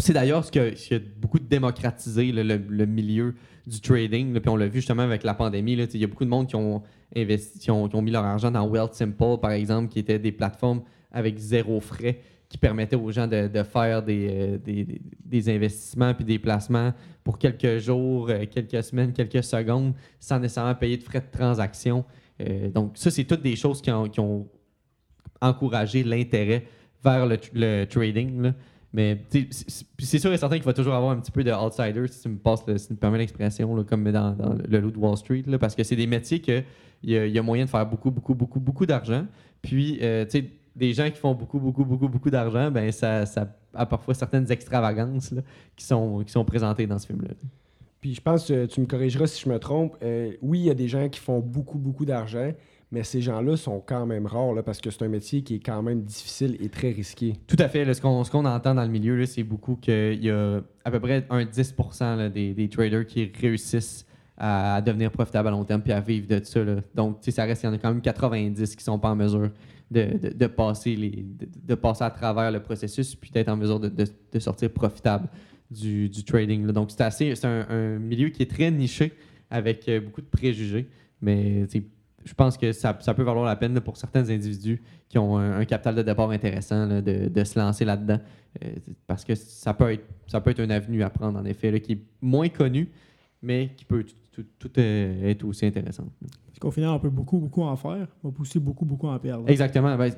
c'est 0.00 0.12
d'ailleurs 0.12 0.44
ce, 0.44 0.50
qui 0.50 0.58
a 0.94 0.98
beaucoup 1.16 1.38
démocratisé 1.38 2.32
le, 2.32 2.86
milieu 2.86 3.34
du 3.66 3.80
trading. 3.80 4.38
puis 4.38 4.48
on 4.48 4.56
l'a 4.56 4.66
vu 4.66 4.80
justement 4.80 5.02
avec 5.02 5.22
la 5.22 5.34
pandémie. 5.34 5.72
Il 5.72 6.00
y 6.00 6.04
a 6.04 6.06
beaucoup 6.06 6.24
de 6.24 6.30
monde 6.30 6.48
qui 6.48 6.56
ont 6.56 6.82
investi, 7.14 7.58
qui 7.58 7.70
ont, 7.70 8.02
mis 8.02 8.10
leur 8.10 8.24
argent 8.24 8.50
dans 8.50 8.66
Wealth 8.66 8.94
Simple, 8.94 9.38
par 9.40 9.52
exemple, 9.52 9.92
qui 9.92 9.98
étaient 9.98 10.18
des 10.18 10.32
plateformes 10.32 10.82
avec 11.12 11.38
zéro 11.38 11.80
frais 11.80 12.20
qui 12.50 12.58
permettaient 12.58 12.96
aux 12.96 13.12
gens 13.12 13.28
de, 13.28 13.62
faire 13.62 14.02
des, 14.02 14.58
euh, 14.68 14.98
des, 15.24 15.54
investissements 15.54 16.12
puis 16.14 16.24
des 16.24 16.40
placements 16.40 16.92
pour 17.22 17.38
quelques 17.38 17.78
jours, 17.78 18.28
euh, 18.28 18.44
quelques 18.50 18.82
semaines, 18.82 19.12
quelques 19.12 19.44
secondes, 19.44 19.94
sans 20.18 20.40
nécessairement 20.40 20.74
payer 20.74 20.96
de 20.96 21.04
frais 21.04 21.20
de 21.20 21.38
transaction. 21.38 22.04
Euh, 22.40 22.68
donc, 22.68 22.92
ça, 22.96 23.12
c'est 23.12 23.22
toutes 23.22 23.42
des 23.42 23.54
choses 23.54 23.80
qui 23.80 23.90
ont, 24.20 24.48
encouragé 25.42 26.02
l'intérêt 26.02 26.66
vers 27.02 27.24
le, 27.24 27.36
tr- 27.36 27.50
le 27.54 27.84
trading. 27.86 28.52
Mais 28.92 29.22
c'est- 29.30 30.18
sûr 30.18 30.32
et 30.32 30.36
certain 30.36 30.56
qu'il 30.56 30.64
va 30.64 30.72
toujours 30.72 30.94
avoir 30.94 31.12
un 31.12 31.20
petit 31.20 31.30
peu 31.30 31.44
de 31.44 31.52
outsider, 31.52 32.08
si 32.08 32.22
tu 32.22 32.28
me 32.28 32.38
passes, 32.38 32.64
si 32.76 32.88
tu 32.88 32.92
me 32.94 32.98
permets 32.98 33.18
l'expression, 33.18 33.84
comme 33.84 34.10
dans, 34.10 34.36
le 34.68 34.80
loup 34.80 34.90
de 34.90 34.98
Wall 34.98 35.16
Street, 35.16 35.44
parce 35.60 35.76
que 35.76 35.84
c'est 35.84 35.96
des 35.96 36.08
métiers 36.08 36.40
que 36.40 36.62
il 37.02 37.10
y, 37.10 37.16
a- 37.16 37.26
y 37.26 37.38
a 37.38 37.42
moyen 37.42 37.64
de 37.64 37.70
faire 37.70 37.86
beaucoup, 37.86 38.10
beaucoup, 38.10 38.34
beaucoup, 38.34 38.60
beaucoup 38.60 38.86
d'argent. 38.86 39.26
Puis, 39.62 39.98
euh, 40.02 40.24
tu 40.24 40.30
sais, 40.40 40.50
des 40.74 40.92
gens 40.92 41.08
qui 41.10 41.18
font 41.18 41.34
beaucoup, 41.34 41.58
beaucoup, 41.58 41.84
beaucoup, 41.84 42.08
beaucoup 42.08 42.30
d'argent, 42.30 42.70
ben 42.70 42.90
ça, 42.92 43.26
ça 43.26 43.46
a 43.74 43.86
parfois 43.86 44.14
certaines 44.14 44.50
extravagances 44.50 45.34
qui, 45.76 45.84
sont, 45.84 46.22
qui 46.24 46.32
sont 46.32 46.44
présentées 46.44 46.86
dans 46.86 46.98
ce 46.98 47.06
film-là. 47.06 47.34
Puis 48.00 48.14
je 48.14 48.20
pense, 48.20 48.50
euh, 48.50 48.66
tu 48.66 48.80
me 48.80 48.86
corrigeras 48.86 49.26
si 49.26 49.42
je 49.44 49.48
me 49.48 49.58
trompe, 49.58 49.96
euh, 50.02 50.32
oui, 50.42 50.60
il 50.60 50.64
y 50.64 50.70
a 50.70 50.74
des 50.74 50.88
gens 50.88 51.08
qui 51.08 51.20
font 51.20 51.40
beaucoup, 51.40 51.78
beaucoup 51.78 52.04
d'argent, 52.04 52.52
mais 52.92 53.04
ces 53.04 53.20
gens-là 53.20 53.56
sont 53.56 53.80
quand 53.80 54.04
même 54.04 54.26
rares 54.26 54.52
là, 54.52 54.62
parce 54.62 54.80
que 54.80 54.90
c'est 54.90 55.02
un 55.02 55.08
métier 55.08 55.42
qui 55.42 55.56
est 55.56 55.60
quand 55.60 55.82
même 55.82 56.02
difficile 56.02 56.56
et 56.60 56.68
très 56.68 56.90
risqué. 56.90 57.34
Tout 57.46 57.56
à 57.58 57.68
fait. 57.68 57.84
là, 57.84 57.94
ce 57.94 58.00
qu'on 58.00 58.44
entend 58.44 58.74
dans 58.74 58.82
le 58.82 58.88
milieu, 58.88 59.24
c'est 59.26 59.44
beaucoup 59.44 59.76
qu'il 59.76 60.24
y 60.24 60.30
a 60.30 60.60
à 60.84 60.90
peu 60.90 60.98
près 60.98 61.24
un 61.30 61.44
10% 61.44 62.16
là, 62.16 62.28
des, 62.28 62.68
traders 62.68 63.06
qui 63.06 63.30
réussissent 63.40 64.04
à, 64.36 64.80
devenir 64.82 65.10
profitables 65.12 65.48
à 65.48 65.50
long 65.52 65.64
terme 65.64 65.82
puis 65.82 65.92
à 65.92 66.00
vivre 66.00 66.26
de 66.26 66.42
ça. 66.42 66.60
Donc, 66.94 67.18
ça 67.28 67.44
reste, 67.44 67.62
il 67.62 67.66
y 67.66 67.68
en 67.68 67.74
a 67.74 67.78
quand 67.78 67.90
même 67.90 68.00
90 68.00 68.74
qui 68.74 68.82
sont 68.82 68.98
pas 68.98 69.10
en 69.10 69.16
mesure 69.16 69.50
de, 69.90 70.32
de- 70.34 70.46
passer, 70.46 70.96
les, 70.96 71.24
de, 71.64 71.74
passer 71.74 72.04
à 72.04 72.10
travers 72.10 72.50
le 72.50 72.60
processus 72.60 73.14
puis 73.14 73.30
d'être 73.30 73.48
en 73.48 73.56
mesure 73.56 73.78
de, 73.78 74.38
sortir 74.40 74.70
profitable 74.70 75.28
du, 75.70 76.08
du 76.08 76.24
trading. 76.24 76.66
là. 76.66 76.72
Donc, 76.72 76.90
c'est 76.90 77.44
un, 77.44 77.66
un 77.68 77.98
milieu 77.98 78.30
qui 78.30 78.42
est 78.42 78.50
très 78.50 78.70
niché 78.70 79.12
avec 79.50 79.88
euh, 79.88 80.00
beaucoup 80.00 80.20
de 80.20 80.26
préjugés, 80.26 80.88
mais 81.20 81.66
je 82.24 82.34
pense 82.34 82.56
que 82.58 82.72
ça, 82.72 82.96
ça 83.00 83.14
peut 83.14 83.22
valoir 83.22 83.44
la 83.46 83.56
peine 83.56 83.74
là, 83.74 83.80
pour 83.80 83.96
certains 83.96 84.28
individus 84.28 84.82
qui 85.08 85.18
ont 85.18 85.38
un, 85.38 85.58
un 85.60 85.64
capital 85.64 85.94
de 85.94 86.02
départ 86.02 86.30
intéressant 86.30 86.86
là, 86.86 87.00
de, 87.00 87.28
de 87.28 87.44
se 87.44 87.58
lancer 87.58 87.84
là-dedans. 87.84 88.18
Euh, 88.64 88.68
parce 89.06 89.24
que 89.24 89.34
ça 89.34 89.72
peut, 89.74 89.92
être, 89.92 90.04
ça 90.26 90.40
peut 90.40 90.50
être 90.50 90.60
une 90.60 90.72
avenue 90.72 91.02
à 91.02 91.10
prendre, 91.10 91.38
en 91.38 91.44
effet, 91.44 91.70
là, 91.70 91.78
qui 91.80 91.92
est 91.92 92.02
moins 92.20 92.48
connue, 92.48 92.88
mais 93.42 93.70
qui 93.76 93.84
peut 93.84 94.04
tout, 94.04 94.14
tout- 94.32 94.68
tout, 94.68 94.70
euh, 94.78 95.28
être 95.30 95.44
aussi 95.44 95.64
intéressante. 95.66 96.10
Parce 96.20 96.58
qu'au 96.58 96.70
final, 96.70 96.90
on 96.90 96.98
peut 96.98 97.08
beaucoup, 97.10 97.38
beaucoup 97.38 97.62
en 97.62 97.76
faire, 97.76 98.06
on 98.22 98.30
peut 98.30 98.42
aussi 98.42 98.58
beaucoup, 98.58 98.84
beaucoup 98.84 99.06
en 99.08 99.18
perdre. 99.18 99.48
Exactement. 99.48 99.96
Ben, 99.96 100.12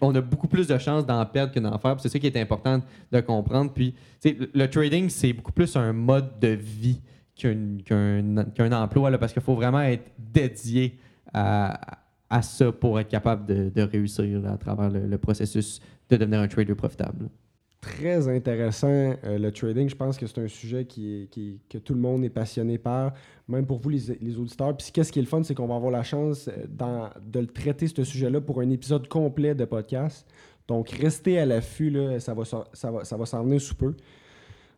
on 0.00 0.14
a 0.14 0.20
beaucoup 0.20 0.48
plus 0.48 0.66
de 0.66 0.78
chances 0.78 1.04
d'en 1.04 1.24
perdre 1.26 1.52
que 1.52 1.60
d'en 1.60 1.76
faire. 1.78 1.98
C'est 2.00 2.08
ça 2.08 2.18
qui 2.18 2.26
est 2.28 2.36
important 2.36 2.80
de 3.12 3.20
comprendre. 3.20 3.72
Puis, 3.72 3.94
le, 4.24 4.48
le 4.54 4.70
trading, 4.70 5.08
c'est 5.10 5.32
beaucoup 5.32 5.52
plus 5.52 5.76
un 5.76 5.92
mode 5.92 6.38
de 6.40 6.48
vie 6.48 7.00
qu'un 7.34 8.72
emploi, 8.72 9.16
parce 9.18 9.32
qu'il 9.32 9.42
faut 9.42 9.54
vraiment 9.54 9.80
être 9.80 10.10
dédié 10.18 10.98
à, 11.32 11.98
à 12.30 12.42
ça 12.42 12.70
pour 12.70 12.98
être 13.00 13.08
capable 13.08 13.44
de, 13.46 13.82
réussir 13.82 14.46
à 14.46 14.56
travers 14.56 14.88
le, 14.90 15.18
processus 15.18 15.80
de 16.08 16.16
devenir 16.16 16.40
un 16.40 16.48
trader 16.48 16.74
profitable. 16.74 17.28
Très 17.80 18.28
intéressant, 18.28 18.88
euh, 18.88 19.38
le 19.38 19.50
trading. 19.50 19.88
Je 19.88 19.96
pense 19.96 20.18
que 20.18 20.26
c'est 20.26 20.40
un 20.40 20.48
sujet 20.48 20.84
qui 20.84 21.28
que 21.68 21.78
tout 21.78 21.94
le 21.94 22.00
monde 22.00 22.22
est 22.24 22.30
passionné 22.30 22.76
par, 22.76 23.14
même 23.48 23.66
pour 23.66 23.78
vous, 23.78 23.88
les, 23.88 24.18
les 24.20 24.38
auditeurs. 24.38 24.76
Puis, 24.76 24.90
qu'est-ce 24.92 25.10
qui 25.10 25.18
est 25.18 25.22
le 25.22 25.28
fun, 25.28 25.42
c'est 25.42 25.54
qu'on 25.54 25.66
va 25.66 25.76
avoir 25.76 25.90
la 25.90 26.02
chance 26.02 26.48
euh, 26.48 26.66
dans- 26.68 27.10
de 27.24 27.40
le 27.40 27.46
traiter, 27.46 27.88
ce 27.88 28.04
sujet-là, 28.04 28.40
pour 28.40 28.60
un 28.60 28.68
épisode 28.70 29.08
complet 29.08 29.54
de 29.54 29.64
podcast. 29.64 30.26
Donc, 30.68 30.90
restez 30.90 31.38
à 31.38 31.46
l'affût, 31.46 31.96
ça 32.20 32.32
va, 32.32 32.44
ça 32.44 32.90
va, 32.90 33.04
ça 33.04 33.16
va 33.16 33.26
s'en 33.26 33.42
venir 33.42 33.60
sous 33.60 33.74
peu. 33.74 33.94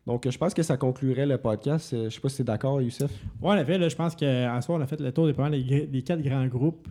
Donc, 0.06 0.28
je 0.28 0.36
pense 0.36 0.52
que 0.52 0.62
ça 0.62 0.76
conclurait 0.76 1.26
le 1.26 1.38
podcast. 1.38 1.92
Euh, 1.92 2.10
Je 2.10 2.14
sais 2.14 2.20
pas 2.20 2.28
si 2.28 2.36
tu 2.36 2.42
es 2.42 2.44
d'accord, 2.44 2.82
Youssef. 2.82 3.10
Ouais, 3.40 3.50
en 3.50 3.56
effet, 3.56 3.88
je 3.88 3.94
pense 3.94 4.16
qu'à 4.16 4.60
soir, 4.60 4.78
on 4.78 4.82
a 4.82 4.86
fait 4.86 5.00
le 5.00 5.12
tour 5.12 5.26
des, 5.26 5.86
des, 5.86 6.02
quatre 6.02 6.22
grands 6.22 6.46
groupes. 6.46 6.88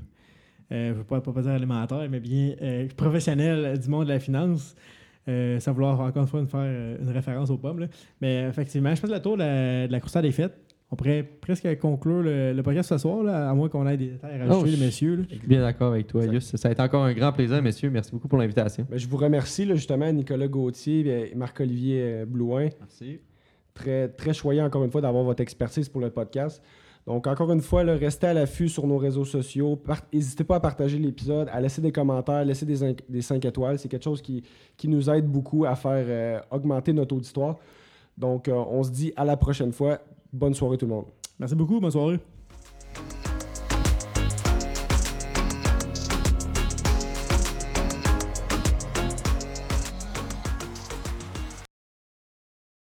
Euh, 0.71 0.89
je 0.89 0.93
ne 0.93 0.97
veux 0.99 1.03
pas, 1.03 1.19
pas 1.19 1.41
dire 1.41 1.51
alimentaires, 1.51 2.07
mais 2.09 2.21
bien 2.21 2.55
euh, 2.61 2.87
professionnels 2.95 3.77
du 3.77 3.89
monde 3.89 4.05
de 4.05 4.13
la 4.13 4.19
finance. 4.19 4.75
Euh, 5.27 5.59
sans 5.59 5.73
vouloir 5.73 5.99
encore 5.99 6.23
une 6.23 6.27
fois 6.27 6.45
faire 6.47 6.97
une 6.99 7.09
référence 7.09 7.49
aux 7.51 7.57
pommes. 7.57 7.87
Mais 8.21 8.47
effectivement, 8.49 8.93
je 8.95 9.01
pense 9.01 9.11
le 9.11 9.21
tour 9.21 9.37
de 9.37 9.43
la, 9.43 9.87
de 9.87 9.91
la 9.91 10.21
des 10.21 10.31
fêtes. 10.31 10.57
On 10.93 10.97
pourrait 10.97 11.23
presque 11.23 11.79
conclure 11.79 12.21
le, 12.21 12.51
le 12.51 12.63
podcast 12.63 12.89
ce 12.89 12.97
soir, 12.97 13.23
là, 13.23 13.49
à 13.49 13.53
moins 13.53 13.69
qu'on 13.69 13.87
ait 13.87 13.95
des 13.95 14.07
détails 14.09 14.35
à 14.41 14.45
rajouter, 14.45 14.57
Oh, 14.61 14.65
les 14.65 14.71
je- 14.77 14.83
messieurs. 14.83 15.15
là. 15.15 15.23
Bien 15.47 15.61
d'accord 15.61 15.93
avec 15.93 16.07
toi, 16.07 16.25
Yus. 16.25 16.55
Ça 16.57 16.67
a 16.67 16.71
été 16.73 16.81
encore 16.81 17.05
un 17.05 17.13
grand 17.13 17.31
plaisir, 17.31 17.61
messieurs. 17.61 17.89
Merci 17.89 18.11
beaucoup 18.11 18.27
pour 18.27 18.37
l'invitation. 18.37 18.85
Ben, 18.89 18.99
je 18.99 19.07
vous 19.07 19.15
remercie 19.17 19.63
là, 19.63 19.75
justement 19.75 20.11
Nicolas 20.11 20.49
Gauthier 20.49 21.31
et 21.31 21.35
Marc-Olivier 21.35 22.01
euh, 22.01 22.25
Blouin. 22.25 22.67
Merci. 22.79 23.19
Très, 23.73 24.09
très 24.09 24.33
choyé 24.33 24.61
encore 24.61 24.83
une 24.83 24.91
fois 24.91 24.99
d'avoir 24.99 25.23
votre 25.23 25.41
expertise 25.41 25.87
pour 25.87 26.01
le 26.01 26.09
podcast. 26.09 26.61
Donc 27.07 27.25
encore 27.25 27.51
une 27.53 27.61
fois, 27.61 27.85
là, 27.85 27.95
restez 27.95 28.27
à 28.27 28.33
l'affût 28.33 28.67
sur 28.67 28.85
nos 28.85 28.97
réseaux 28.97 29.23
sociaux. 29.25 29.81
N'hésitez 30.13 30.43
pas 30.43 30.57
à 30.57 30.59
partager 30.59 30.99
l'épisode, 30.99 31.47
à 31.53 31.61
laisser 31.61 31.81
des 31.81 31.93
commentaires, 31.93 32.43
laisser 32.43 32.65
des, 32.65 32.95
des 33.07 33.21
5 33.21 33.43
étoiles. 33.45 33.79
C'est 33.79 33.87
quelque 33.87 34.03
chose 34.03 34.21
qui, 34.21 34.43
qui 34.75 34.89
nous 34.89 35.09
aide 35.09 35.25
beaucoup 35.25 35.63
à 35.65 35.73
faire 35.75 36.03
euh, 36.05 36.39
augmenter 36.51 36.91
notre 36.91 37.15
auditoire. 37.15 37.55
Donc 38.17 38.49
euh, 38.49 38.53
on 38.69 38.83
se 38.83 38.91
dit 38.91 39.13
à 39.15 39.23
la 39.23 39.37
prochaine 39.37 39.71
fois. 39.71 39.99
Bonne 40.33 40.53
soirée 40.53 40.77
tout 40.77 40.85
le 40.85 40.93
monde. 40.93 41.05
Merci 41.39 41.55
beaucoup, 41.55 41.79
bonne 41.79 41.91
soirée. 41.91 42.19